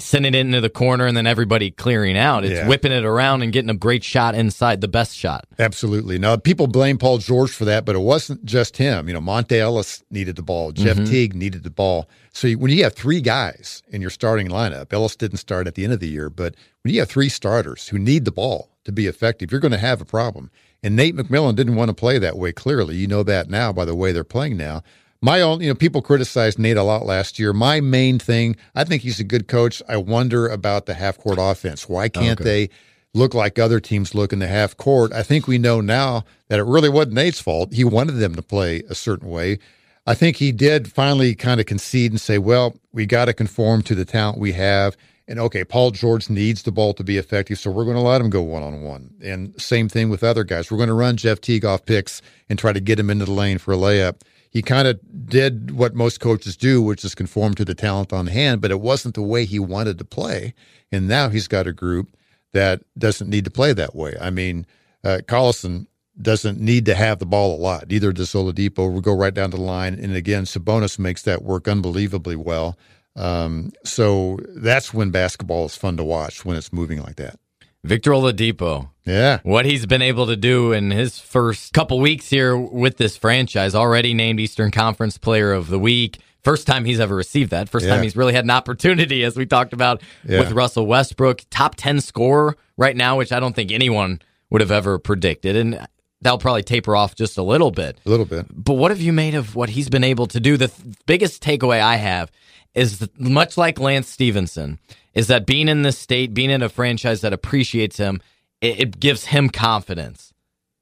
[0.00, 2.44] sending it into the corner and then everybody clearing out.
[2.44, 2.68] It's yeah.
[2.68, 5.44] whipping it around and getting a great shot inside, the best shot.
[5.58, 6.18] Absolutely.
[6.18, 9.08] Now, people blame Paul George for that, but it wasn't just him.
[9.08, 11.10] You know, Monta Ellis needed the ball, Jeff mm-hmm.
[11.10, 12.08] Teague needed the ball.
[12.32, 15.82] So when you have three guys in your starting lineup, Ellis didn't start at the
[15.82, 18.92] end of the year, but when you have three starters who need the ball to
[18.92, 20.50] be effective, you're going to have a problem.
[20.80, 22.94] And Nate McMillan didn't want to play that way, clearly.
[22.94, 24.84] You know that now by the way they're playing now.
[25.20, 27.52] My own, you know, people criticized Nate a lot last year.
[27.52, 29.82] My main thing, I think he's a good coach.
[29.88, 31.88] I wonder about the half court offense.
[31.88, 32.44] Why can't okay.
[32.44, 32.70] they
[33.14, 35.12] look like other teams look in the half court?
[35.12, 37.72] I think we know now that it really wasn't Nate's fault.
[37.72, 39.58] He wanted them to play a certain way.
[40.06, 43.82] I think he did finally kind of concede and say, well, we got to conform
[43.82, 44.96] to the talent we have.
[45.26, 48.20] And okay, Paul George needs the ball to be effective, so we're going to let
[48.20, 49.10] him go one on one.
[49.22, 50.70] And same thing with other guys.
[50.70, 53.32] We're going to run Jeff Teague off picks and try to get him into the
[53.32, 57.54] lane for a layup he kind of did what most coaches do, which is conform
[57.54, 60.54] to the talent on hand, but it wasn't the way he wanted to play.
[60.90, 62.16] And now he's got a group
[62.52, 64.16] that doesn't need to play that way.
[64.20, 64.66] I mean,
[65.04, 65.86] uh, Collison
[66.20, 67.88] doesn't need to have the ball a lot.
[67.88, 68.92] Neither does Oladipo.
[68.92, 69.94] We go right down to the line.
[69.94, 72.76] And again, Sabonis makes that work unbelievably well.
[73.14, 77.38] Um, so that's when basketball is fun to watch when it's moving like that.
[77.84, 78.90] Victor Oladipo.
[79.08, 79.40] Yeah.
[79.42, 83.74] What he's been able to do in his first couple weeks here with this franchise,
[83.74, 86.18] already named Eastern Conference Player of the Week.
[86.42, 87.68] First time he's ever received that.
[87.68, 87.94] First yeah.
[87.94, 90.40] time he's really had an opportunity, as we talked about yeah.
[90.40, 91.42] with Russell Westbrook.
[91.50, 95.56] Top 10 scorer right now, which I don't think anyone would have ever predicted.
[95.56, 95.86] And
[96.20, 97.98] that'll probably taper off just a little bit.
[98.06, 98.46] A little bit.
[98.52, 100.56] But what have you made of what he's been able to do?
[100.56, 102.30] The th- biggest takeaway I have
[102.74, 104.78] is much like Lance Stephenson,
[105.14, 108.20] is that being in this state, being in a franchise that appreciates him,
[108.60, 110.32] it, it gives him confidence.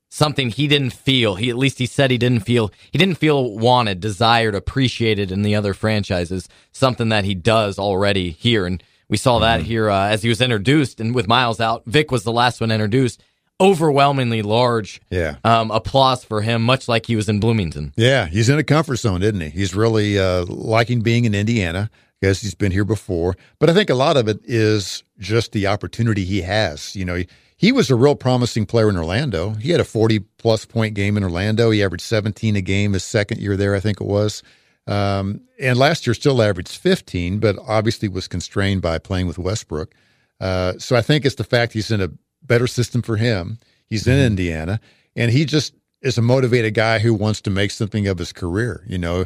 [0.09, 1.35] Something he didn't feel.
[1.35, 5.43] He at least he said he didn't feel he didn't feel wanted, desired, appreciated in
[5.43, 6.49] the other franchises.
[6.73, 9.69] Something that he does already here, and we saw that mm-hmm.
[9.69, 11.01] here uh, as he was introduced.
[11.01, 13.23] And with Miles out, Vic was the last one introduced
[13.61, 15.37] overwhelmingly large yeah.
[15.45, 17.93] um, applause for him, much like he was in Bloomington.
[17.97, 19.49] Yeah, he's in a comfort zone, isn't he?
[19.49, 23.37] He's really uh, liking being in Indiana because he's been here before.
[23.59, 26.95] But I think a lot of it is just the opportunity he has.
[26.95, 29.51] You know, he, he was a real promising player in Orlando.
[29.51, 31.71] He had a 40 plus point game in Orlando.
[31.71, 34.43] He averaged 17 a game his second year there, I think it was.
[34.87, 39.95] Um, and last year still averaged 15, but obviously was constrained by playing with Westbrook.
[40.41, 42.11] Uh, so I think it's the fact he's in a
[42.43, 43.59] better system for him.
[43.87, 44.27] He's in mm-hmm.
[44.27, 44.81] Indiana,
[45.17, 48.85] and he just is a motivated guy who wants to make something of his career.
[48.87, 49.25] You know,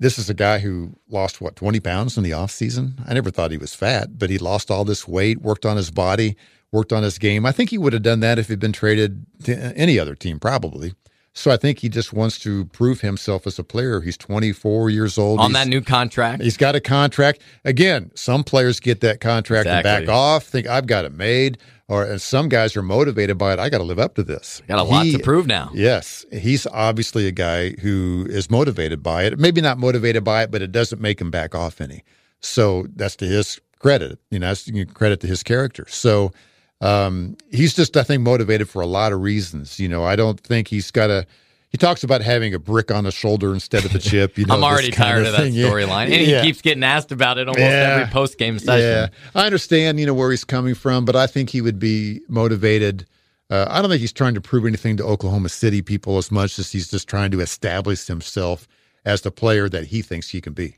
[0.00, 2.94] this is a guy who lost what 20 pounds in the off season.
[3.06, 5.90] I never thought he was fat, but he lost all this weight, worked on his
[5.90, 6.36] body,
[6.72, 7.46] worked on his game.
[7.46, 10.38] I think he would have done that if he'd been traded to any other team,
[10.38, 10.94] probably.
[11.34, 14.00] So I think he just wants to prove himself as a player.
[14.00, 15.38] He's 24 years old.
[15.38, 16.42] On he's, that new contract.
[16.42, 17.42] He's got a contract.
[17.64, 19.90] Again, some players get that contract exactly.
[19.90, 23.54] and back off, think I've got it made or and some guys are motivated by
[23.54, 23.58] it.
[23.58, 24.62] I got to live up to this.
[24.68, 25.70] Got a lot to prove now.
[25.74, 29.38] Yes, he's obviously a guy who is motivated by it.
[29.38, 32.04] Maybe not motivated by it, but it doesn't make him back off any.
[32.40, 34.18] So that's to his credit.
[34.30, 35.86] You know, that's credit to his character.
[35.88, 36.30] So
[36.80, 39.80] um, he's just, I think, motivated for a lot of reasons.
[39.80, 41.26] You know, I don't think he's got a
[41.70, 44.38] he talks about having a brick on the shoulder instead of a chip.
[44.38, 47.38] You know, I'm already tired of, of that storyline, and he keeps getting asked about
[47.38, 47.98] it almost yeah.
[48.00, 48.80] every post game session.
[48.88, 52.22] Yeah, I understand, you know, where he's coming from, but I think he would be
[52.28, 53.06] motivated.
[53.50, 56.58] Uh, I don't think he's trying to prove anything to Oklahoma City people as much
[56.58, 58.66] as he's just trying to establish himself
[59.04, 60.76] as the player that he thinks he can be.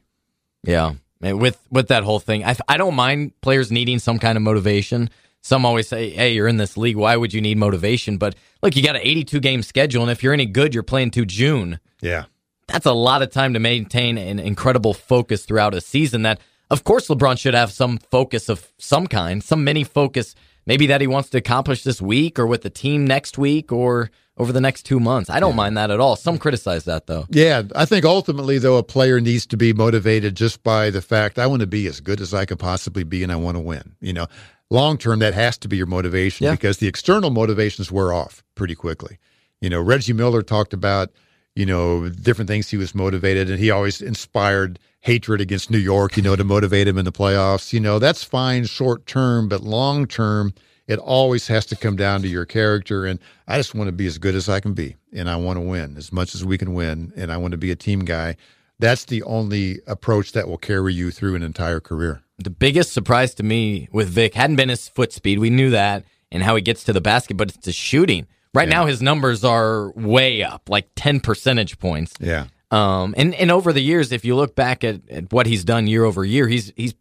[0.64, 4.42] Yeah, with with that whole thing, I, I don't mind players needing some kind of
[4.42, 5.08] motivation.
[5.42, 6.96] Some always say, "Hey, you're in this league.
[6.96, 10.22] Why would you need motivation?" But look, you got an 82 game schedule, and if
[10.22, 11.81] you're any good, you're playing to June.
[12.00, 12.24] Yeah,
[12.66, 16.22] that's a lot of time to maintain an incredible focus throughout a season.
[16.22, 20.35] That, of course, LeBron should have some focus of some kind, some mini focus,
[20.66, 24.11] maybe that he wants to accomplish this week or with the team next week or
[24.40, 25.29] over the next two months.
[25.29, 25.57] I don't yeah.
[25.57, 26.16] mind that at all.
[26.16, 27.26] Some criticize that though.
[27.29, 31.38] Yeah, I think ultimately though a player needs to be motivated just by the fact
[31.38, 33.61] I want to be as good as I can possibly be and I want to
[33.61, 33.94] win.
[34.00, 34.26] You know,
[34.70, 36.53] long term, that has to be your motivation yeah.
[36.53, 39.18] because the external motivations wear off pretty quickly.
[39.61, 41.11] You know, Reggie Miller talked about,
[41.55, 46.16] you know, different things he was motivated, and he always inspired hatred against New York,
[46.16, 47.74] you know, to motivate him in the playoffs.
[47.74, 50.55] You know, that's fine short term, but long term,
[50.90, 53.07] it always has to come down to your character.
[53.07, 55.57] And I just want to be as good as I can be, and I want
[55.57, 58.00] to win as much as we can win, and I want to be a team
[58.00, 58.37] guy.
[58.79, 63.35] That's the only approach that will carry you through an entire career the biggest surprise
[63.35, 65.38] to me with Vic hadn't been his foot speed.
[65.38, 68.26] We knew that and how he gets to the basket, but it's his shooting.
[68.55, 68.74] Right yeah.
[68.74, 72.14] now, his numbers are way up, like 10 percentage points.
[72.18, 72.46] Yeah.
[72.70, 75.87] Um, and, and over the years, if you look back at, at what he's done
[75.87, 76.94] year over year, he's, he's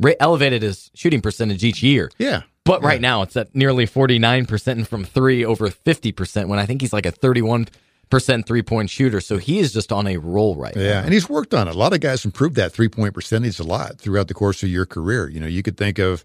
[0.00, 2.10] re- elevated his shooting percentage each year.
[2.18, 2.42] Yeah.
[2.66, 6.80] But right now, it's at nearly 49% and from three over 50% when I think
[6.80, 7.68] he's like a 31
[8.10, 9.20] percent three point shooter.
[9.20, 10.88] So he is just on a roll right yeah, now.
[10.88, 11.74] Yeah, and he's worked on it.
[11.74, 14.68] A lot of guys improved that three point percentage a lot throughout the course of
[14.68, 15.28] your career.
[15.28, 16.24] You know, you could think of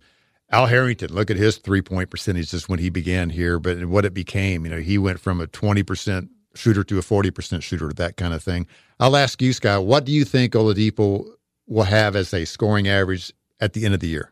[0.51, 1.13] Al Harrington.
[1.13, 4.65] Look at his three point percentage just when he began here, but what it became.
[4.65, 8.17] You know, he went from a twenty percent shooter to a forty percent shooter, that
[8.17, 8.67] kind of thing.
[8.99, 11.25] I'll ask you, Scott, what do you think Oladipo
[11.67, 14.31] will have as a scoring average at the end of the year?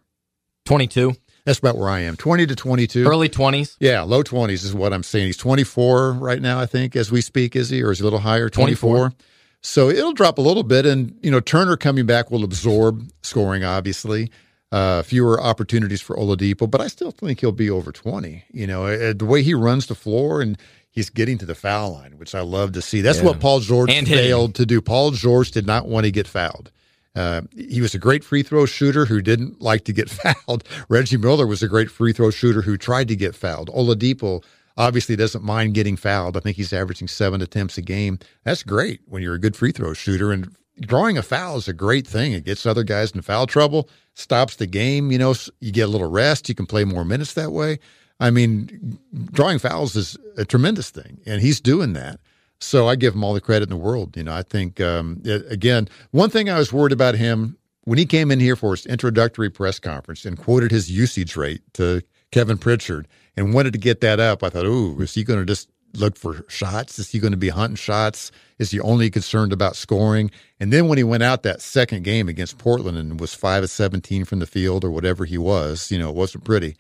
[0.66, 1.16] Twenty two.
[1.50, 2.16] That's about where I am.
[2.16, 3.08] 20 to 22.
[3.08, 3.76] Early 20s?
[3.80, 5.26] Yeah, low 20s is what I'm saying.
[5.26, 7.82] He's 24 right now, I think, as we speak, is he?
[7.82, 8.50] Or is he a little higher?
[8.50, 8.98] 24.
[9.10, 9.18] 24.
[9.64, 10.86] So it'll drop a little bit.
[10.86, 14.30] And, you know, Turner coming back will absorb scoring, obviously.
[14.72, 18.44] Uh, fewer opportunities for Oladipo, but I still think he'll be over 20.
[18.52, 20.56] You know, uh, the way he runs the floor and
[20.92, 23.02] he's getting to the foul line, which I love to see.
[23.02, 23.26] That's yeah.
[23.26, 24.82] what Paul George and failed to do.
[24.82, 26.70] Paul George did not want to get fouled.
[27.16, 30.10] Uh, he was a great free throw shooter who didn't like to get
[30.48, 30.64] fouled.
[30.90, 33.70] Reggie Miller was a great free throw shooter who tried to get fouled.
[33.70, 34.44] Oladipo
[34.78, 36.38] obviously doesn't mind getting fouled.
[36.38, 38.20] I think he's averaging seven attempts a game.
[38.44, 40.32] That's great when you're a good free throw shooter.
[40.32, 42.32] And drawing a foul is a great thing.
[42.32, 45.12] It gets other guys in foul trouble, stops the game.
[45.12, 46.48] You know, you get a little rest.
[46.48, 47.80] You can play more minutes that way.
[48.22, 49.00] I mean,
[49.32, 52.20] drawing fouls is a tremendous thing, and he's doing that.
[52.60, 54.18] So I give him all the credit in the world.
[54.18, 57.98] You know, I think um, it, again, one thing I was worried about him when
[57.98, 62.02] he came in here for his introductory press conference and quoted his usage rate to
[62.32, 64.44] Kevin Pritchard and wanted to get that up.
[64.44, 67.00] I thought, oh, is he going to just look for shots?
[67.00, 68.32] Is he going to be hunting shots?
[68.60, 70.30] Is he only concerned about scoring?
[70.60, 73.70] And then when he went out that second game against Portland and was five of
[73.72, 76.76] seventeen from the field or whatever he was, you know, it wasn't pretty,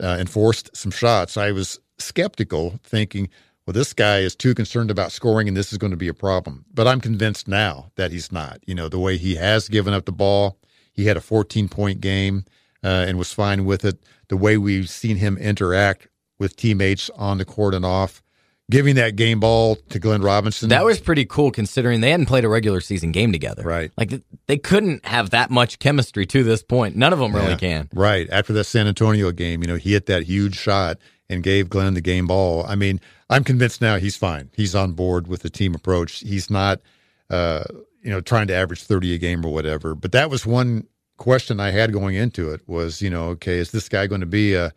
[0.00, 1.36] uh, and forced some shots.
[1.36, 3.28] I was skeptical, thinking
[3.66, 6.14] well, this guy is too concerned about scoring and this is going to be a
[6.14, 6.64] problem.
[6.72, 8.60] But I'm convinced now that he's not.
[8.66, 10.58] You know, the way he has given up the ball,
[10.92, 12.44] he had a 14 point game
[12.82, 13.98] uh, and was fine with it.
[14.28, 18.22] The way we've seen him interact with teammates on the court and off,
[18.70, 20.68] giving that game ball to Glenn Robinson.
[20.68, 23.62] That was pretty cool considering they hadn't played a regular season game together.
[23.62, 23.90] Right.
[23.96, 26.96] Like they couldn't have that much chemistry to this point.
[26.96, 27.56] None of them really yeah.
[27.56, 27.88] can.
[27.94, 28.28] Right.
[28.30, 30.98] After that San Antonio game, you know, he hit that huge shot
[31.34, 32.64] and gave Glenn the game ball.
[32.66, 34.50] I mean, I'm convinced now he's fine.
[34.54, 36.20] He's on board with the team approach.
[36.20, 36.80] He's not,
[37.28, 37.64] uh,
[38.02, 39.94] you know, trying to average 30 a game or whatever.
[39.94, 40.86] But that was one
[41.18, 44.26] question I had going into it was, you know, okay, is this guy going to
[44.26, 44.72] be a,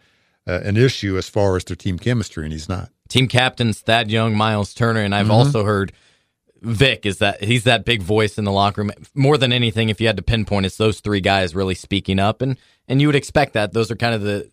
[0.45, 2.43] a an issue as far as their team chemistry?
[2.43, 2.89] And he's not.
[3.07, 5.31] Team captains Thad Young, Miles Turner, and I've mm-hmm.
[5.31, 5.93] also heard
[6.61, 8.91] Vic is that he's that big voice in the locker room.
[9.13, 12.41] More than anything, if you had to pinpoint, it's those three guys really speaking up,
[12.41, 13.73] and and you would expect that.
[13.73, 14.51] Those are kind of the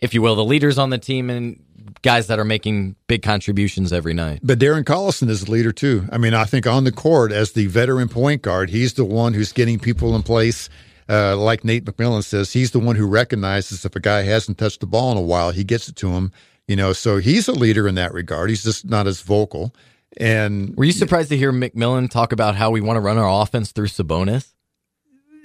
[0.00, 1.62] if you will, the leaders on the team and
[2.02, 4.40] guys that are making big contributions every night.
[4.42, 6.06] But Darren Collison is the leader too.
[6.10, 9.34] I mean, I think on the court as the veteran point guard, he's the one
[9.34, 10.68] who's getting people in place.
[11.08, 14.80] Uh, like Nate McMillan says, he's the one who recognizes if a guy hasn't touched
[14.80, 16.30] the ball in a while, he gets it to him.
[16.68, 18.48] You know, so he's a leader in that regard.
[18.48, 19.74] He's just not as vocal.
[20.16, 23.42] And were you surprised to hear McMillan talk about how we want to run our
[23.42, 24.52] offense through Sabonis?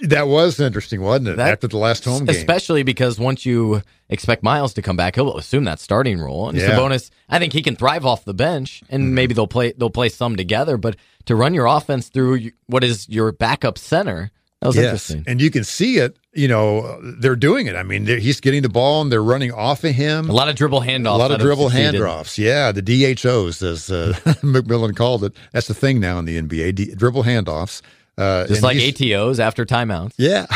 [0.02, 1.36] That was interesting, wasn't it?
[1.36, 2.36] That- After the last home game.
[2.36, 6.48] Especially because once you expect Miles to come back, he'll assume that starting role.
[6.48, 6.70] And Yeah.
[6.70, 6.78] Mm-hmm.
[6.92, 10.08] Sabonis, I think he can thrive off the bench, and maybe they'll play they'll play
[10.08, 10.76] some together.
[10.76, 14.30] But to run your offense through what is your backup center,
[14.60, 15.24] that was interesting.
[15.26, 17.74] And you can see it, you know, they're doing it.
[17.76, 20.28] I mean, he's getting the ball and they're running off of him.
[20.30, 21.14] A lot of dribble handoffs.
[21.14, 22.38] A lot of dribble handoffs.
[22.38, 25.32] Yeah, the DHOs, as uh, McMillan called it.
[25.52, 26.74] That's the thing now in the NBA.
[26.74, 27.82] D- dribble handoffs.
[28.18, 30.14] Uh, Just like ATOs after timeouts.
[30.16, 30.46] Yeah,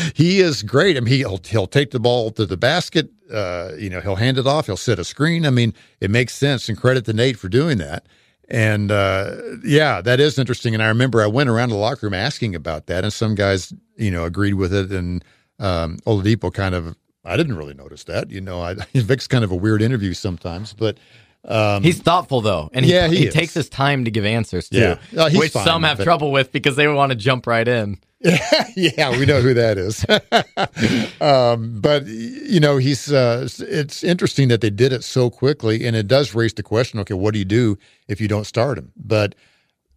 [0.14, 0.96] he is great.
[0.96, 3.10] I mean, he'll he'll take the ball to the basket.
[3.32, 4.66] Uh, you know, he'll hand it off.
[4.66, 5.44] He'll set a screen.
[5.44, 6.68] I mean, it makes sense.
[6.68, 8.06] And credit to Nate for doing that.
[8.48, 9.34] And uh,
[9.64, 10.74] yeah, that is interesting.
[10.74, 13.72] And I remember I went around the locker room asking about that, and some guys,
[13.96, 14.92] you know, agreed with it.
[14.92, 15.24] And
[15.58, 18.30] um, Oladipo kind of, I didn't really notice that.
[18.30, 20.98] You know, I, Vic's kind of a weird interview sometimes, but
[21.44, 24.68] um, He's thoughtful though, and he, Yeah, he he takes his time to give answers
[24.68, 24.98] too, Yeah.
[25.16, 27.98] Uh, which some have trouble with because they want to jump right in.
[28.76, 30.06] yeah, we know who that is.
[31.20, 33.12] um, but you know, he's.
[33.12, 37.00] Uh, it's interesting that they did it so quickly, and it does raise the question:
[37.00, 37.76] Okay, what do you do
[38.06, 38.92] if you don't start him?
[38.96, 39.34] But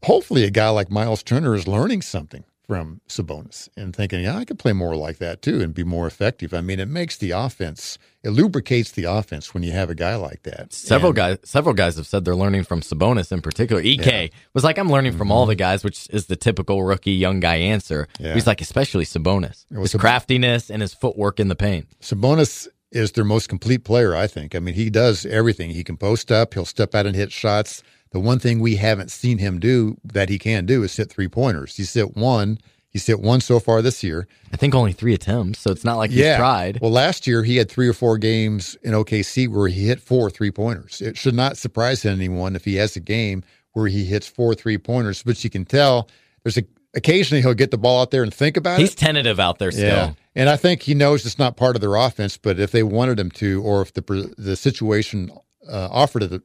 [0.03, 4.45] hopefully, a guy like Miles Turner is learning something from Sabonis and thinking, yeah, I
[4.45, 6.53] could play more like that too and be more effective.
[6.53, 10.15] I mean, it makes the offense, it lubricates the offense when you have a guy
[10.15, 10.73] like that.
[10.73, 13.81] Several And- guys, several guys have said they're learning from Sabonis in particular.
[13.81, 17.39] Ike was like, I'm learning from all the guys, which is the typical rookie young
[17.39, 18.07] guy answer.
[18.15, 18.25] Mm-hmm.
[18.25, 18.33] Yeah.
[18.33, 21.87] He's like, especially Sabonis, his Sab- craftiness and his footwork in the paint.
[22.01, 24.55] Sabonis is their most complete player, I think.
[24.55, 25.71] I mean, he does everything.
[25.71, 27.83] He can post up, he'll step out and hit shots.
[28.15, 31.27] The one thing we haven't seen him do that he can do is hit three
[31.27, 31.75] pointers.
[31.75, 32.59] He's hit one.
[32.87, 34.25] He's hit one so far this year.
[34.53, 36.79] I think only three attempts, so it's not like he's tried.
[36.79, 40.29] Well, last year he had three or four games in OKC where he hit four
[40.29, 41.01] three pointers.
[41.01, 44.77] It should not surprise anyone if he has a game where he hits four three
[44.77, 46.07] pointers, but you can tell
[46.43, 46.63] there's a
[46.95, 48.91] occasionally he'll get the ball out there and think about He's it.
[48.91, 49.87] He's tentative out there still.
[49.87, 52.37] Yeah, and I think he knows it's not part of their offense.
[52.37, 55.31] But if they wanted him to, or if the the situation
[55.69, 56.41] uh, offered it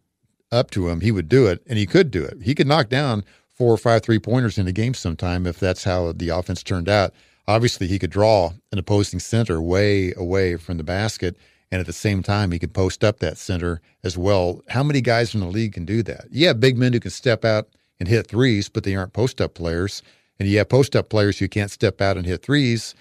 [0.53, 2.43] up to him, he would do it, and he could do it.
[2.43, 5.85] He could knock down four or five three pointers in a game sometime if that's
[5.85, 7.13] how the offense turned out.
[7.47, 11.37] Obviously, he could draw an opposing center way away from the basket,
[11.71, 14.63] and at the same time, he could post up that center as well.
[14.69, 16.27] How many guys in the league can do that?
[16.31, 19.41] You have big men who can step out and hit threes, but they aren't post
[19.41, 20.03] up players.
[20.39, 22.95] And you have post up players who can't step out and hit threes.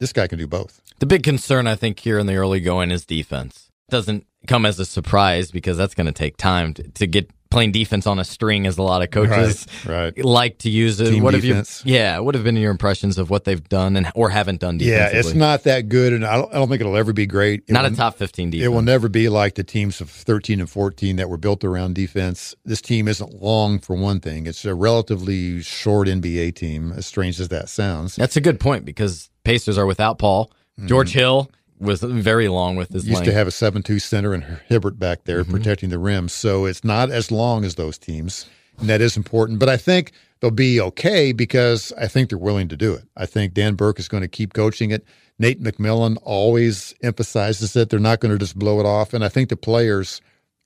[0.00, 0.82] This guy can do both.
[0.98, 3.70] The big concern, I think, here in the early going is defense.
[3.88, 7.70] Doesn't come as a surprise because that's going to take time to, to get playing
[7.70, 10.24] defense on a string, as a lot of coaches Right, right.
[10.24, 11.10] like to use it.
[11.10, 11.80] Team what defense.
[11.80, 11.94] have you?
[11.94, 15.10] Yeah, what have been your impressions of what they've done and or haven't done Yeah,
[15.12, 17.64] it's not that good, and I don't, I don't think it'll ever be great.
[17.68, 18.66] It not will, a top fifteen defense.
[18.66, 21.94] It will never be like the teams of 13 and 14 that were built around
[21.94, 22.54] defense.
[22.64, 24.46] This team isn't long for one thing.
[24.46, 28.16] It's a relatively short NBA team, as strange as that sounds.
[28.16, 30.50] That's a good point because Pacers are without Paul.
[30.86, 31.18] George mm-hmm.
[31.18, 31.50] Hill
[31.82, 33.04] was very long with his.
[33.06, 33.26] Used length.
[33.26, 35.52] to have a 7 2 center and Hibbert back there Mm-hmm.
[35.52, 36.28] protecting the rim.
[36.28, 38.46] So it's not as long as those teams.
[38.78, 39.58] And that is important.
[39.58, 43.04] But I think they'll be okay because I think they're willing to do it.
[43.16, 45.04] I think Dan Burke is going to keep coaching it.
[45.38, 47.90] Nate McMillan always emphasizes it.
[47.90, 49.12] They're not going to just blow it off.
[49.12, 50.20] And I think the players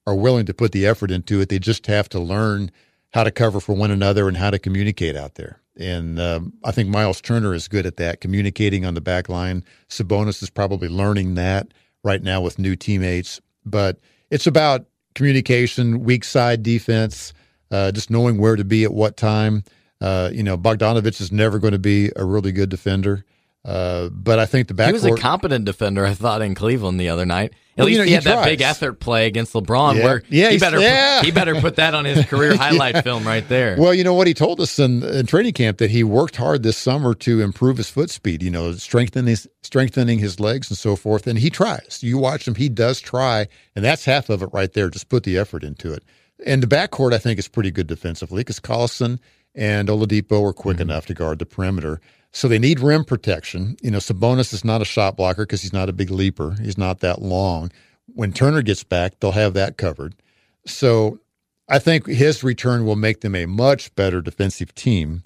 [0.06, 1.48] are willing to put the effort into it.
[1.48, 2.70] They just have to learn
[3.12, 5.60] how to cover for one another and how to communicate out there.
[5.78, 9.64] And um, I think Miles Turner is good at that, communicating on the back line.
[9.88, 11.68] Sabonis is probably learning that
[12.02, 13.40] right now with new teammates.
[13.64, 13.98] But
[14.30, 17.34] it's about communication, weak side defense,
[17.70, 19.64] uh, just knowing where to be at what time.
[20.00, 23.24] Uh, you know, Bogdanovich is never going to be a really good defender.
[23.66, 24.86] Uh, but I think the backcourt.
[24.86, 27.52] he was a competent defender, I thought, in Cleveland the other night.
[27.76, 30.04] At Well, you least know, he he had that big effort play against LeBron, Yeah.
[30.04, 31.20] where Yeah, he better yeah.
[31.22, 33.74] he better put that on his career highlight film right there.
[33.76, 36.62] Well, you know what he told us in, in training camp that he worked hard
[36.62, 38.40] this summer to improve his foot speed.
[38.40, 41.26] You know, strengthening his strengthening his legs and so forth.
[41.26, 41.98] And he tries.
[42.02, 44.88] You watch him; he does try, and that's half of it right there.
[44.90, 46.04] Just put the effort into it.
[46.46, 49.18] And the backcourt, I think, is pretty good defensively because Collison
[49.56, 52.00] and Oladipo are quick enough to guard the perimeter.
[52.32, 53.76] So they need rim protection.
[53.82, 56.54] You know, Sabonis is not a shot blocker because he's not a big leaper.
[56.60, 57.72] He's not that long.
[58.14, 60.14] When Turner gets back, they'll have that covered.
[60.66, 61.18] So
[61.68, 65.22] I think his return will make them a much better defensive team,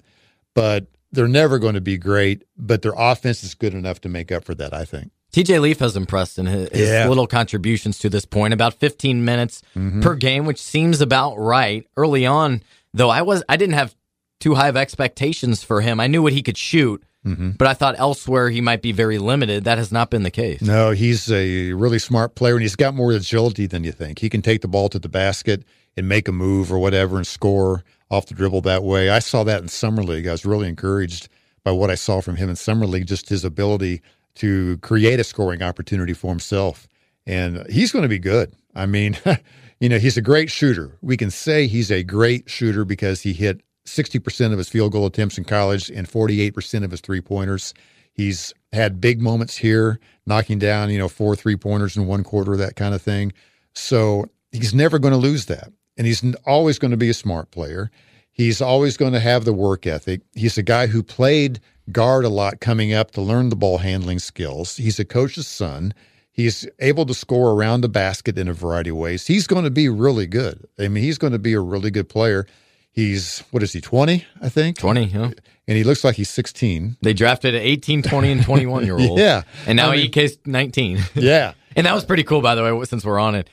[0.53, 2.43] but they're never going to be great.
[2.57, 5.11] But their offense is good enough to make up for that, I think.
[5.33, 7.07] TJ Leaf has impressed in his, his Yeah.
[7.07, 10.01] little contributions to this point, about 15 minutes Mm-hmm.
[10.01, 11.85] per game, which seems about right.
[11.95, 12.63] Early on,
[12.93, 13.95] though, I was I didn't have
[14.41, 15.99] too high of expectations for him.
[15.99, 17.51] I knew what he could shoot, Mm-hmm.
[17.51, 19.65] but I thought elsewhere he might be very limited.
[19.65, 20.59] That has not been the case.
[20.59, 24.17] No, he's a really smart player, and he's got more agility than you think.
[24.17, 25.63] He can take the ball to the basket
[25.95, 29.11] and make a move or whatever and score off the dribble that way.
[29.11, 30.25] I saw that in summer league.
[30.25, 31.29] I was really encouraged
[31.63, 34.01] by what I saw from him in summer league, just his ability
[34.35, 36.87] to create a scoring opportunity for himself,
[37.27, 38.51] and he's going to be good.
[38.73, 39.15] I mean,
[39.79, 40.97] you know, he's a great shooter.
[41.03, 45.05] We can say he's a great shooter because he hit 60% of his field goal
[45.05, 47.73] attempts in college and 48% of his three pointers.
[48.13, 52.55] He's had big moments here, knocking down, you know, four three pointers in one quarter,
[52.57, 53.33] that kind of thing.
[53.73, 55.71] So he's never going to lose that.
[55.97, 57.91] And he's always going to be a smart player.
[58.31, 60.21] He's always going to have the work ethic.
[60.33, 61.59] He's a guy who played
[61.91, 64.77] guard a lot coming up to learn the ball handling skills.
[64.77, 65.93] He's a coach's son.
[66.31, 69.27] He's able to score around the basket in a variety of ways.
[69.27, 70.65] He's going to be really good.
[70.79, 72.47] I mean, he's going to be a really good player.
[72.93, 74.77] He's, what is he, 20, I think?
[74.77, 75.31] 20, yeah.
[75.67, 76.97] And he looks like he's 16.
[77.01, 79.17] They drafted 18, 20, and 21 year old.
[79.19, 79.43] yeah.
[79.65, 80.99] And now I mean, Ike's 19.
[81.15, 81.53] yeah.
[81.75, 83.49] and that was pretty cool, by the way, since we're on it.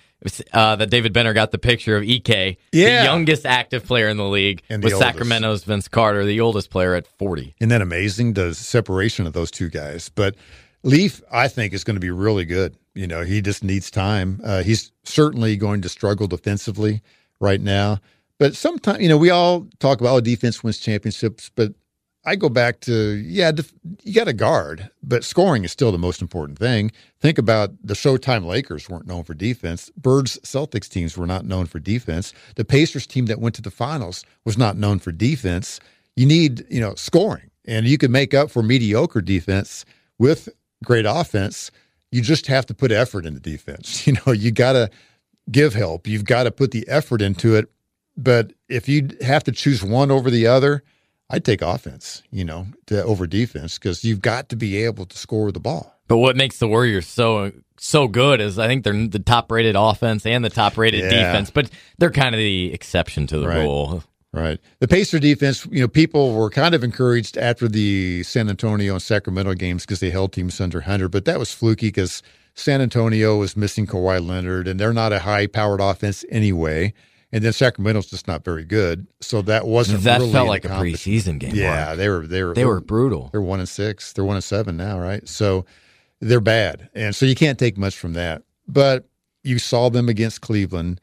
[0.53, 2.99] Uh, that David Benner got the picture of EK, Yeah.
[2.99, 5.13] the youngest active player in the league, And the with oldest.
[5.13, 7.55] Sacramento's Vince Carter, the oldest player at 40.
[7.61, 8.33] Isn't that amazing?
[8.33, 10.09] The separation of those two guys.
[10.13, 10.35] But
[10.83, 12.77] Leaf, I think, is going to be really good.
[12.97, 14.41] You know, he just needs time.
[14.43, 17.01] Uh, he's certainly going to struggle defensively
[17.39, 18.01] right now.
[18.39, 21.75] But sometimes, you know, we all talk about oh, defense wins championships, but
[22.25, 23.73] I go back to yeah, def-
[24.03, 26.93] you got to guard, but scoring is still the most important thing.
[27.21, 29.91] Think about the Showtime Lakers weren't known for defense.
[29.97, 32.35] Birds Celtics teams were not known for defense.
[32.57, 35.81] The Pacers team that went to the finals was not known for defense.
[36.17, 39.85] You need you know scoring, and you can make up for mediocre defense
[40.19, 40.49] with
[40.85, 41.71] great offense.
[42.11, 44.07] You just have to put effort into defense.
[44.07, 44.91] You know, you got to
[45.51, 46.07] give help.
[46.07, 47.71] You've got to put the effort into it.
[48.19, 50.83] But if you have to choose one over the other,
[51.31, 55.17] I'd take offense, you know, to over defense because you've got to be able to
[55.17, 55.95] score the ball.
[56.09, 59.77] But what makes the Warriors so so good is I think they're the top rated
[59.77, 61.11] offense and the top rated Yeah.
[61.11, 63.59] defense, but they're kind of the exception to the Right.
[63.61, 64.03] rule.
[64.33, 64.59] Right.
[64.81, 69.03] The Pacer defense, you know, people were kind of encouraged after the San Antonio and
[69.03, 72.23] Sacramento games because they held teams under 100, but that was fluky because
[72.55, 76.93] San Antonio was missing Kawhi Leonard and they're not a high powered offense anyway.
[77.31, 79.07] And then Sacramento's just not very good.
[79.21, 81.55] So that wasn't That really felt like a preseason game.
[81.55, 81.97] Yeah, Mark.
[81.99, 83.29] they were they were they were brutal.
[83.33, 84.13] They're one and six.
[84.13, 85.29] They're one and seven now, right?
[85.29, 85.67] So
[86.21, 88.43] they're bad, and so you can't take much from that.
[88.67, 89.09] But
[89.43, 91.01] you saw them against Cleveland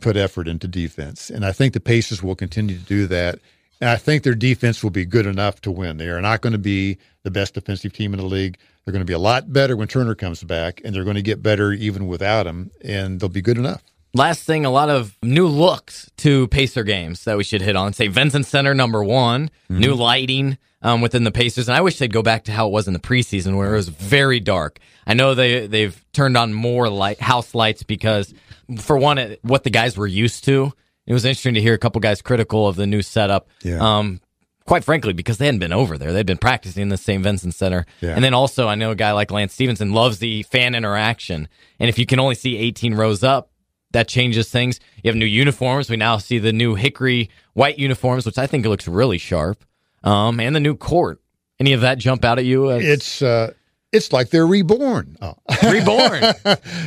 [0.00, 3.38] put effort into defense, and I think the Pacers will continue to do that.
[3.78, 5.98] And I think their defense will be good enough to win.
[5.98, 8.56] They are not going to be the best defensive team in the league.
[8.84, 11.22] They're going to be a lot better when Turner comes back, and they're going to
[11.22, 13.82] get better even without him, and they'll be good enough.
[14.16, 17.92] Last thing, a lot of new looks to Pacer games that we should hit on.
[17.92, 18.12] St.
[18.12, 19.78] Vincent Center number one, Mm-hmm.
[19.80, 22.70] new lighting um, within the Pacers, and I wish they'd go back to how it
[22.72, 24.78] was in the preseason where it was very dark.
[25.06, 28.32] I know they they've turned on more light house lights because,
[28.78, 30.72] for one, it, what the guys were used to.
[31.06, 33.48] It was interesting to hear a couple guys critical of the new setup.
[33.62, 33.78] Yeah.
[33.80, 34.20] Um,
[34.66, 36.12] quite frankly, because they hadn't been over there.
[36.12, 37.22] They'd been practicing in the St.
[37.22, 37.86] Vincent Center.
[38.00, 38.14] Yeah.
[38.14, 41.48] And then also, I know a guy like Lance Stephenson loves the fan interaction.
[41.80, 43.50] And if you can only see 18 rows up,
[43.92, 44.80] that changes things.
[45.02, 45.88] You have new uniforms.
[45.88, 49.64] We now see the new Hickory white uniforms, which I think looks really sharp.
[50.04, 51.20] Um, and the new court.
[51.58, 52.70] Any of that jump out at you?
[52.70, 53.52] as It's uh,
[53.92, 55.16] it's like they're reborn.
[55.22, 55.34] Oh.
[55.70, 56.20] reborn.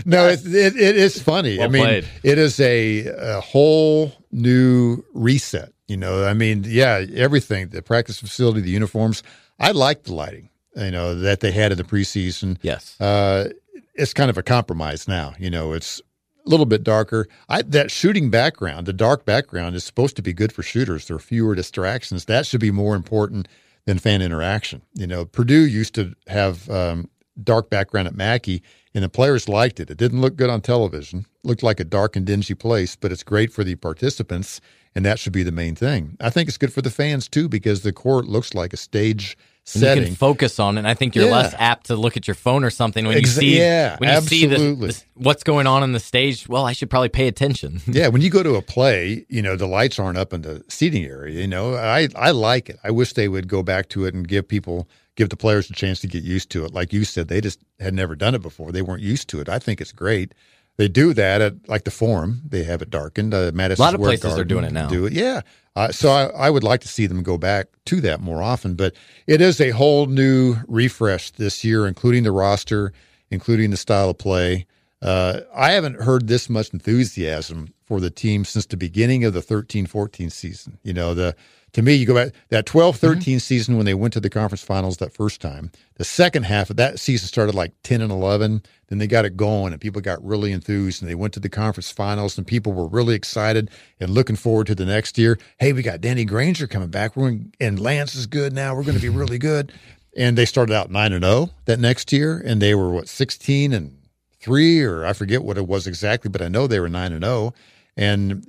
[0.06, 1.62] no, it, it, it is funny.
[1.62, 2.08] I mean, played.
[2.24, 5.74] it is a, a whole new reset.
[5.88, 9.24] You know, I mean, yeah, everything the practice facility, the uniforms.
[9.60, 12.58] I like the lighting, you know, that they had in the preseason.
[12.62, 13.00] yes.
[13.02, 13.50] Uh,
[13.96, 15.34] it's kind of a compromise now.
[15.40, 16.02] You know, it's
[16.50, 17.28] little bit darker.
[17.48, 21.08] I, that shooting background, the dark background, is supposed to be good for shooters.
[21.08, 22.26] There are fewer distractions.
[22.26, 23.48] That should be more important
[23.86, 24.82] than fan interaction.
[24.94, 27.10] You know, Purdue used to have um,
[27.44, 28.62] dark background at Mackey,
[28.94, 29.90] and the players liked it.
[29.90, 31.26] It didn't look good on television.
[31.44, 34.60] looked like a dark and dingy place, but it's great for the participants,
[34.96, 36.18] and that should be the main thing.
[36.20, 39.38] I think it's good for the fans too because the court looks like a stage
[39.76, 40.80] And you can focus on it.
[40.80, 41.32] And I think you're Yeah.
[41.32, 44.10] less apt to look at your phone or something when Exa- you see yeah, when
[44.10, 44.88] you see absolutely.
[44.88, 46.48] this, this, what's going on in the stage.
[46.48, 47.82] Well, I should probably pay attention.
[47.88, 50.64] Yeah, when you go to a play, you know the lights aren't up in the
[50.70, 51.40] seating area.
[51.42, 52.80] You know, I I like it.
[52.84, 55.74] I wish they would go back to it and give people, give the players a
[55.74, 56.74] chance to get used to it.
[56.74, 58.72] Like you said, they just had never done it before.
[58.72, 59.50] They weren't used to it.
[59.50, 60.34] I think it's great.
[60.80, 62.42] They do that at like the Forum.
[62.48, 63.34] They have it darkened.
[63.34, 64.88] Uh, Madison A lot of Square places are doing it now.
[64.88, 65.42] Do it, yeah.
[65.76, 68.76] Uh, so I, I would like to see them go back to that more often.
[68.76, 68.96] But
[69.28, 72.94] it is a whole new refresh this year, including the roster,
[73.30, 74.68] including the style of play.
[75.02, 79.42] Uh, I haven't heard this much enthusiasm for the team since the beginning of the
[79.42, 80.78] 13 14 season.
[80.84, 81.36] You know, the
[81.74, 83.20] to me, you go back that 12 Mm-hmm.
[83.20, 85.72] 13 season when they went to the conference finals that first time.
[85.96, 88.64] The second half of that season started like 10 and 11.
[88.88, 91.50] Then they got it going and people got really enthused and they went to the
[91.50, 95.38] conference finals and people were really excited and looking forward to the next year.
[95.60, 97.16] Hey, we got Danny Granger coming back.
[97.16, 98.76] We're going, and Lance is good now.
[98.76, 99.72] We're going to be really good.
[100.18, 103.74] And they started out 9 and 0 that next year and they were what 16
[103.74, 103.96] and
[104.40, 107.24] 3 or I forget what it was exactly, but I know they were 9 and
[107.24, 107.54] 0
[107.96, 108.48] and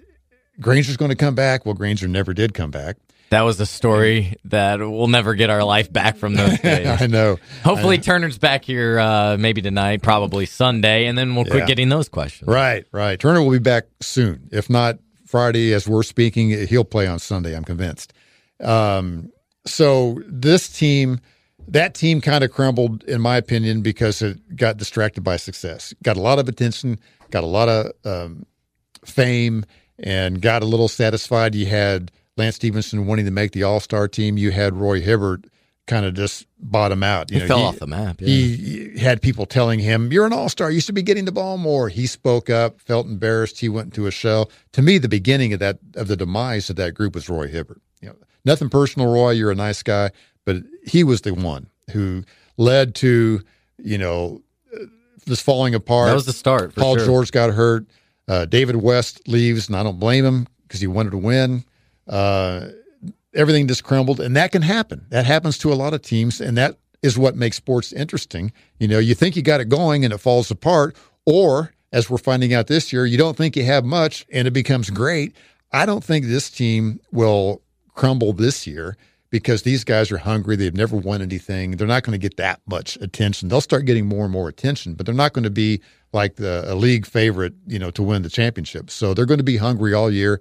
[0.61, 1.64] Granger's going to come back.
[1.64, 2.97] Well, Granger never did come back.
[3.31, 7.01] That was a story that we'll never get our life back from those days.
[7.01, 7.39] I know.
[7.62, 11.66] Hopefully, Turner's back here uh, maybe tonight, probably Sunday, and then we'll quit Yeah.
[11.66, 12.49] getting those questions.
[12.49, 13.18] Right, right.
[13.20, 14.49] Turner will be back soon.
[14.51, 17.57] If not Friday, as we're speaking, he'll play on Sunday.
[17.57, 18.12] I'm convinced.
[18.61, 19.31] Um,
[19.64, 21.20] so this team,
[21.68, 25.95] that team, kind of crumbled, in my opinion, because it got distracted by success.
[26.03, 26.99] Got a lot of attention,
[27.31, 28.45] got a lot of um,
[29.05, 29.64] fame,
[30.01, 31.55] and got a little satisfied.
[31.55, 32.11] You had
[32.41, 34.36] Lance Stephenson wanting to make the All Star team.
[34.38, 35.45] You had Roy Hibbert
[35.86, 37.30] kind of just bottom out.
[37.30, 38.20] You He know, fell off the map.
[38.20, 38.28] Yeah.
[38.28, 40.70] he had people telling him, "You're an all-star.
[40.70, 43.61] You should be getting the ball more." He spoke up, felt embarrassed.
[43.61, 44.51] He went into a shell.
[44.72, 47.80] To me, the beginning of that of the demise of that group was Roy Hibbert.
[48.01, 49.30] You know, nothing personal, Roy.
[49.32, 50.11] You're a nice guy,
[50.45, 52.24] but he was the one who
[52.57, 53.43] led to
[53.82, 54.43] you know
[55.26, 56.09] this falling apart.
[56.09, 56.74] that was the start.
[56.74, 57.07] Paul sure.
[57.07, 57.84] George got hurt.
[58.28, 61.64] Uh, David West leaves, and I don't blame him because he wanted to win.
[62.11, 62.69] Uh,
[63.35, 65.07] everything just crumbled, and that can happen.
[65.09, 68.53] That happens to a lot of teams, and that is what makes sports interesting.
[68.79, 72.19] You know, you think you got it going, and it falls apart, or as we're
[72.19, 75.35] finding out this year, you don't think you have much, and it becomes great.
[75.73, 77.63] I don't think this team will
[77.95, 78.97] crumble this year
[79.31, 80.57] because these guys are hungry.
[80.57, 81.73] They've never won anything.
[81.73, 83.49] They're not going to get that much attention.
[83.49, 85.81] They'll start getting more and more attention, but they're not going to be
[86.13, 88.91] like the a league favorite, you know, to win the championship.
[88.91, 90.41] So they're going to be hungry all year.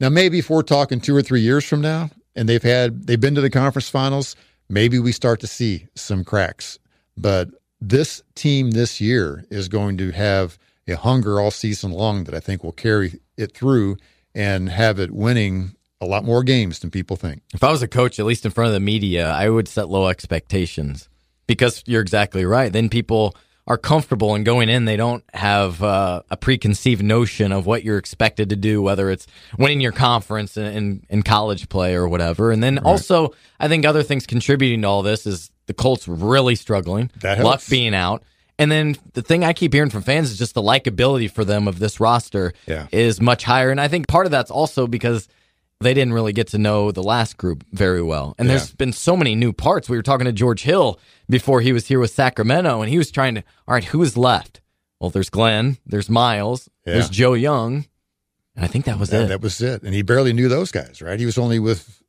[0.00, 3.20] Now, maybe if we're talking two or three years from now, and they've had they've
[3.20, 4.34] been to the conference finals,
[4.68, 6.78] maybe we start to see some cracks.
[7.16, 12.34] But this team this year is going to have a hunger all season long that
[12.34, 13.96] I think will carry it through
[14.34, 17.42] and have it winning a lot more games than people think.
[17.52, 19.88] If I was a coach, at least in front of the media, I would set
[19.88, 21.08] low expectations
[21.46, 22.72] because you're exactly right.
[22.72, 23.36] Then people
[23.66, 27.98] are comfortable and going in, they don't have uh, a preconceived notion of what you're
[27.98, 29.26] expected to do, whether it's
[29.58, 32.50] winning your conference in, in, in college play or whatever.
[32.50, 36.56] And then also, I think other things contributing to all this is the Colts really
[36.56, 38.24] struggling, That luck being out.
[38.58, 41.68] And then the thing I keep hearing from fans is just the likability for them
[41.68, 42.88] of this roster Yeah.
[42.92, 43.70] is much higher.
[43.70, 45.28] And I think part of that's also because
[45.80, 48.34] they didn't really get to know the last group very well.
[48.38, 49.88] And there's been so many new parts.
[49.88, 53.10] We were talking to George Hill before he was here with Sacramento, and he was
[53.10, 54.60] trying to, all right, who's left?
[55.00, 57.86] Well, there's Glenn, there's Miles, there's Joe Young,
[58.54, 59.28] and I think that was That, it.
[59.28, 59.82] that was it.
[59.82, 61.18] And he barely knew those guys, right?
[61.18, 62.02] He was only with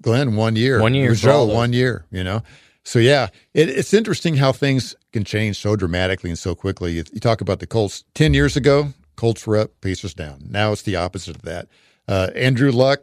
[0.00, 0.80] Glenn one year.
[0.80, 2.42] One year With for all Joe one year, you know?
[2.84, 6.92] So, yeah, it, it's interesting how things can change so dramatically and so quickly.
[6.92, 10.46] You, you talk about the Colts 10 years ago, Colts were up, Pacers down.
[10.48, 11.68] Now it's the opposite of that.
[12.08, 13.00] Uh, Andrew Luck,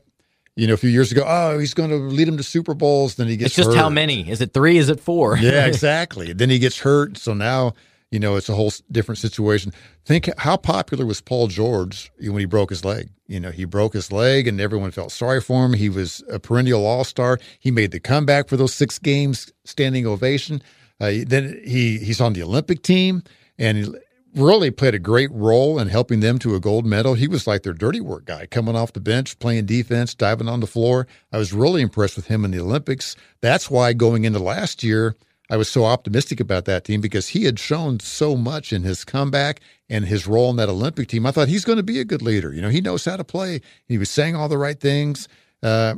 [0.58, 3.16] you know, a few years ago, oh, he's going to lead him to Super Bowls.
[3.16, 3.78] Then he gets it's just hurt.
[3.78, 4.28] how many?
[4.28, 4.78] Is it three?
[4.78, 5.38] Is it four?
[5.38, 6.34] Yeah, exactly.
[6.34, 7.18] then he gets hurt.
[7.18, 7.74] So now,
[8.10, 9.72] you know, it's a whole different situation.
[10.04, 13.10] Think how popular was Paul George when he broke his leg?
[13.28, 15.74] You know, he broke his leg and everyone felt sorry for him.
[15.74, 17.38] He was a perennial all star.
[17.60, 20.64] He made the comeback for those six games, standing ovation.
[21.00, 23.22] Uh, then he he's on the Olympic team
[23.60, 23.96] and
[24.38, 27.16] really played a great role in helping them to a gold medal.
[27.16, 30.60] He was like their dirty work guy, coming off the bench, playing defense, diving on
[30.60, 31.08] the floor.
[31.32, 33.16] I was really impressed with him in the Olympics.
[33.42, 35.16] That's why going into last year,
[35.50, 39.06] I was so optimistic about that team because he had shown so much in his
[39.06, 41.26] comeback and his role in that Olympic team.
[41.26, 42.54] I thought he's going to be a good leader.
[42.54, 43.62] You know, he knows how to play.
[43.86, 45.28] He was saying all the right things,
[45.64, 45.96] uh,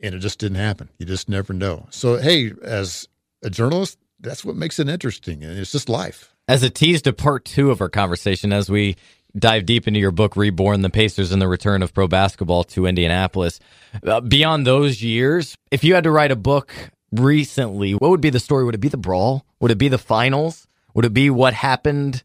[0.00, 0.88] and it just didn't happen.
[0.98, 1.86] You just never know.
[1.90, 3.08] So, hey, as
[3.42, 6.33] a journalist, that's what makes it interesting, and it's just life.
[6.46, 8.96] As a tease to part two of our conversation, as we
[9.34, 12.84] dive deep into your book, Reborn, the Pacers and the Return of Pro Basketball to
[12.84, 13.60] Indianapolis,
[14.06, 18.28] uh, beyond those years, if you had to write a book recently, what would be
[18.28, 18.62] the story?
[18.62, 19.46] Would it be the brawl?
[19.60, 20.66] Would it be the finals?
[20.92, 22.22] Would it be what happened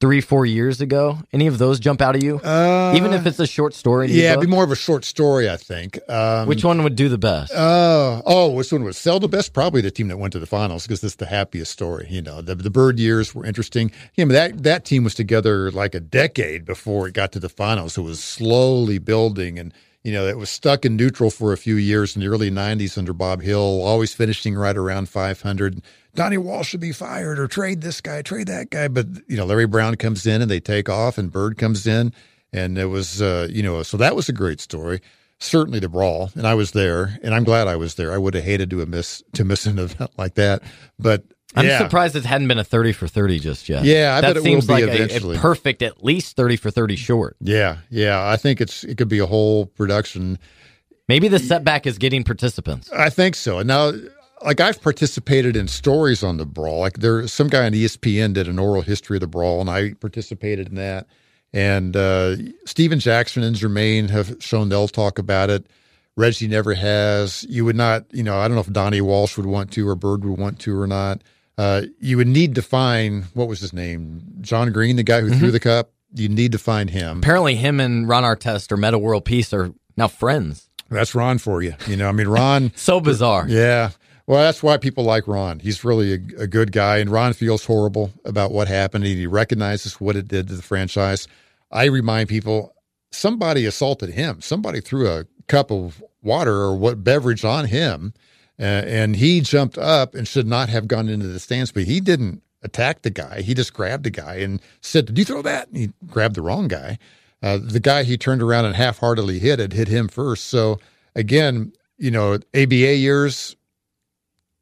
[0.00, 1.18] three, four years ago?
[1.32, 2.38] Any of those jump out of you?
[2.38, 4.10] Uh, Even if it's a short story?
[4.10, 5.98] yeah, it'd be more of a short story, I think.
[6.08, 7.52] Um, Which one would do the best?
[7.52, 9.52] Uh, oh, which one would sell the best?
[9.52, 12.06] Probably the team that went to the finals because it's the happiest story.
[12.10, 13.90] You know, the the Bird years were interesting.
[14.14, 17.48] You know, that that team was together like a decade before it got to the
[17.48, 17.98] finals.
[17.98, 19.72] It was slowly building, and
[20.08, 22.96] you know, it was stuck in neutral for a few years in the early '90s
[22.96, 25.82] under Bob Hill, always finishing right around 500.
[26.14, 28.88] Donnie Walsh should be fired or trade this guy, trade that guy.
[28.88, 32.14] But you know, Larry Brown comes in and they take off, and Bird comes in,
[32.54, 35.02] and it was uh, you know, so that was a great story.
[35.40, 38.14] certainly the brawl, and I was there, and I'm glad I was there.
[38.14, 40.62] I would have hated to have miss to miss an event like that,
[40.98, 41.22] but
[41.54, 41.78] I'm yeah.
[41.78, 43.84] surprised it hadn't been a 30 for 30 just yet.
[43.84, 45.36] Yeah, I that bet it seems will be like a- eventually.
[45.36, 47.36] A, perfect, at least 30 for 30 short.
[47.40, 48.28] Yeah, yeah.
[48.28, 50.38] I think it's it could be a whole production.
[51.08, 52.90] Maybe the setback is getting participants.
[52.92, 53.58] I think so.
[53.58, 53.92] And now,
[54.42, 56.80] like I've participated in stories on the brawl.
[56.80, 59.94] Like there, some guy on ESPN did an oral history of the brawl, and I
[59.94, 61.06] participated in that.
[61.54, 62.36] And uh,
[62.66, 65.66] Stephen Jackson and Jermaine have shown they'll talk about it.
[66.14, 67.46] Reggie never has.
[67.48, 69.94] You would not, you know, I don't know if Donnie Walsh would want to or
[69.94, 71.22] Bird would want to or not.
[71.58, 75.36] Uh, you would need to find what was his name, John Green, the guy who
[75.36, 75.90] threw the cup.
[76.14, 77.18] You need to find him.
[77.18, 80.70] Apparently, him and Ron Artest or Meta World Peace are now friends.
[80.88, 81.74] That's Ron for you.
[81.86, 82.72] You know, I mean, Ron.
[82.76, 83.46] So bizarre.
[83.48, 83.90] Yeah.
[84.26, 85.58] Well, that's why people like Ron.
[85.58, 89.26] He's really a, a good guy, and Ron feels horrible about what happened, and he
[89.26, 91.26] recognizes what it did to the franchise.
[91.72, 92.74] I remind people
[93.10, 94.40] somebody assaulted him.
[94.40, 98.14] Somebody threw a cup of water or what beverage on him,
[98.60, 102.00] uh, and he jumped up and should not have gone into the stands, but he
[102.00, 103.40] didn't attack the guy.
[103.42, 106.42] He just grabbed the guy and said, "Did you throw that?" And he grabbed the
[106.42, 106.98] wrong guy.
[107.42, 110.46] Uh, the guy he turned around and half-heartedly hit had hit him first.
[110.46, 110.80] So
[111.14, 113.54] again, you know, ABA years,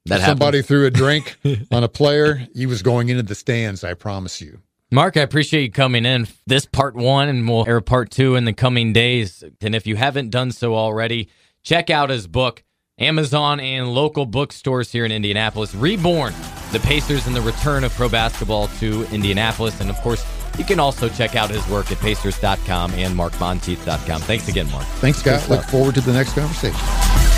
[0.04, 0.66] That somebody happens.
[0.68, 1.36] threw a drink
[1.70, 3.82] on a player, he was going into the stands.
[3.82, 4.60] I promise you.
[4.92, 6.28] Mark, I appreciate you coming in.
[6.46, 9.42] This part one, and we'll air part two in the coming days.
[9.60, 11.28] And if you haven't done so already,
[11.64, 12.62] check out his book,
[12.98, 15.74] Amazon and local bookstores here in Indianapolis.
[15.74, 16.32] Reborn,
[16.72, 19.82] the Pacers and the return of pro basketball to Indianapolis.
[19.82, 20.24] And of course,
[20.56, 24.22] you can also check out his work at Pacers.com and MarkMontieth.com.
[24.22, 24.86] Thanks again, Mark.
[24.96, 25.46] Thanks, Scott.
[25.50, 27.35] Look forward to the next conversation.